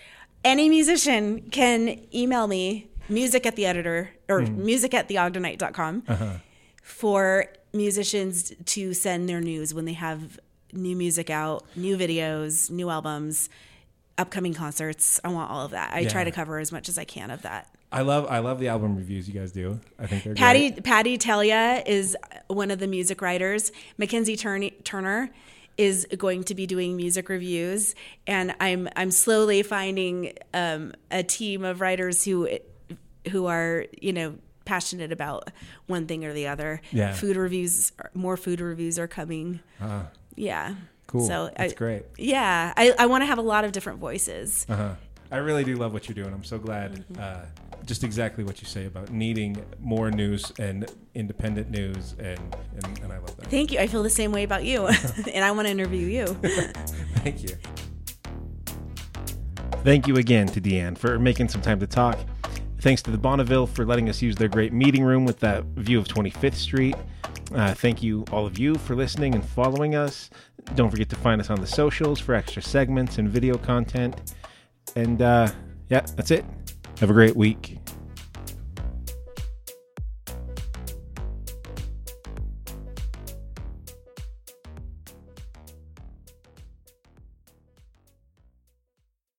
any 0.43 0.69
musician 0.69 1.49
can 1.49 2.01
email 2.13 2.47
me 2.47 2.89
music 3.09 3.45
at 3.45 3.55
the 3.55 3.65
editor 3.65 4.09
or 4.29 4.41
hmm. 4.41 4.65
music 4.65 4.93
at 4.93 5.07
theogdenite.com 5.09 6.03
uh-huh. 6.07 6.33
for 6.81 7.45
musicians 7.73 8.53
to 8.65 8.93
send 8.93 9.29
their 9.29 9.41
news 9.41 9.73
when 9.73 9.85
they 9.85 9.93
have 9.93 10.39
new 10.73 10.95
music 10.95 11.29
out, 11.29 11.65
new 11.75 11.97
videos, 11.97 12.69
new 12.69 12.89
albums, 12.89 13.49
upcoming 14.17 14.53
concerts. 14.53 15.19
I 15.23 15.29
want 15.29 15.51
all 15.51 15.65
of 15.65 15.71
that. 15.71 15.93
I 15.93 16.05
try 16.05 16.23
to 16.23 16.31
cover 16.31 16.59
as 16.59 16.71
much 16.71 16.89
as 16.89 16.97
I 16.97 17.03
can 17.03 17.31
of 17.31 17.41
that. 17.41 17.67
I 17.93 18.03
love 18.03 18.25
I 18.29 18.39
love 18.39 18.59
the 18.59 18.69
album 18.69 18.95
reviews 18.95 19.27
you 19.27 19.33
guys 19.33 19.51
do. 19.51 19.79
I 19.99 20.07
think 20.07 20.23
they're 20.23 20.33
Patty 20.33 20.71
great. 20.71 20.83
Patty 20.83 21.17
Telia 21.17 21.85
is 21.85 22.15
one 22.47 22.71
of 22.71 22.79
the 22.79 22.87
music 22.87 23.21
writers. 23.21 23.73
Mackenzie 23.97 24.37
Turner 24.37 25.29
is 25.81 26.05
going 26.17 26.43
to 26.43 26.53
be 26.55 26.67
doing 26.67 26.95
music 26.95 27.27
reviews, 27.27 27.95
and 28.27 28.53
I'm 28.59 28.87
I'm 28.95 29.09
slowly 29.09 29.63
finding 29.63 30.33
um, 30.53 30.93
a 31.09 31.23
team 31.23 31.63
of 31.63 31.81
writers 31.81 32.23
who 32.23 32.47
who 33.31 33.47
are 33.47 33.85
you 33.99 34.13
know 34.13 34.35
passionate 34.65 35.11
about 35.11 35.49
one 35.87 36.05
thing 36.05 36.23
or 36.23 36.33
the 36.33 36.47
other. 36.47 36.81
Yeah. 36.91 37.13
Food 37.13 37.35
reviews, 37.35 37.91
more 38.13 38.37
food 38.37 38.61
reviews 38.61 38.99
are 38.99 39.07
coming. 39.07 39.59
Uh, 39.81 40.03
Yeah. 40.35 40.75
cool. 41.07 41.27
So 41.27 41.49
That's 41.57 41.73
I, 41.73 41.75
great. 41.75 42.03
Yeah, 42.17 42.73
I, 42.77 42.93
I 42.99 43.07
want 43.07 43.23
to 43.23 43.25
have 43.25 43.39
a 43.39 43.41
lot 43.41 43.65
of 43.65 43.71
different 43.71 43.99
voices. 43.99 44.65
Uh-huh. 44.69 44.93
I 45.31 45.37
really 45.37 45.63
do 45.63 45.75
love 45.75 45.93
what 45.93 46.07
you're 46.07 46.15
doing. 46.15 46.31
I'm 46.33 46.43
so 46.43 46.59
glad. 46.59 47.03
Uh, 47.17 47.41
just 47.85 48.03
exactly 48.03 48.43
what 48.43 48.61
you 48.61 48.67
say 48.67 48.85
about 48.85 49.11
needing 49.11 49.63
more 49.79 50.11
news 50.11 50.51
and 50.59 50.89
independent 51.15 51.69
news, 51.69 52.15
and 52.19 52.39
and, 52.75 52.99
and 52.99 53.13
I 53.13 53.17
love 53.17 53.35
that. 53.37 53.47
Thank 53.47 53.71
you. 53.71 53.79
I 53.79 53.87
feel 53.87 54.03
the 54.03 54.09
same 54.09 54.31
way 54.31 54.43
about 54.43 54.63
you, 54.63 54.87
and 55.33 55.43
I 55.43 55.51
want 55.51 55.67
to 55.67 55.71
interview 55.71 56.07
you. 56.07 56.25
Thank 57.23 57.43
you. 57.43 57.55
Thank 59.83 60.07
you 60.07 60.17
again 60.17 60.47
to 60.47 60.61
Deann 60.61 60.97
for 60.97 61.17
making 61.17 61.49
some 61.49 61.61
time 61.61 61.79
to 61.79 61.87
talk. 61.87 62.19
Thanks 62.81 63.01
to 63.03 63.11
the 63.11 63.17
Bonneville 63.17 63.67
for 63.67 63.85
letting 63.85 64.09
us 64.09 64.21
use 64.21 64.35
their 64.35 64.47
great 64.47 64.73
meeting 64.73 65.03
room 65.03 65.25
with 65.25 65.39
that 65.39 65.63
view 65.75 65.99
of 65.99 66.07
25th 66.07 66.55
Street. 66.55 66.95
Uh, 67.53 67.73
thank 67.73 68.01
you, 68.01 68.25
all 68.31 68.45
of 68.45 68.57
you, 68.57 68.75
for 68.75 68.95
listening 68.95 69.35
and 69.35 69.43
following 69.43 69.95
us. 69.95 70.29
Don't 70.75 70.89
forget 70.89 71.09
to 71.09 71.15
find 71.15 71.41
us 71.41 71.49
on 71.49 71.59
the 71.59 71.67
socials 71.67 72.19
for 72.19 72.33
extra 72.33 72.61
segments 72.61 73.17
and 73.17 73.27
video 73.27 73.57
content. 73.57 74.33
And 74.95 75.21
uh, 75.21 75.51
yeah, 75.89 76.01
that's 76.15 76.31
it. 76.31 76.45
Have 77.01 77.09
a 77.09 77.13
great 77.13 77.35
week. 77.35 77.79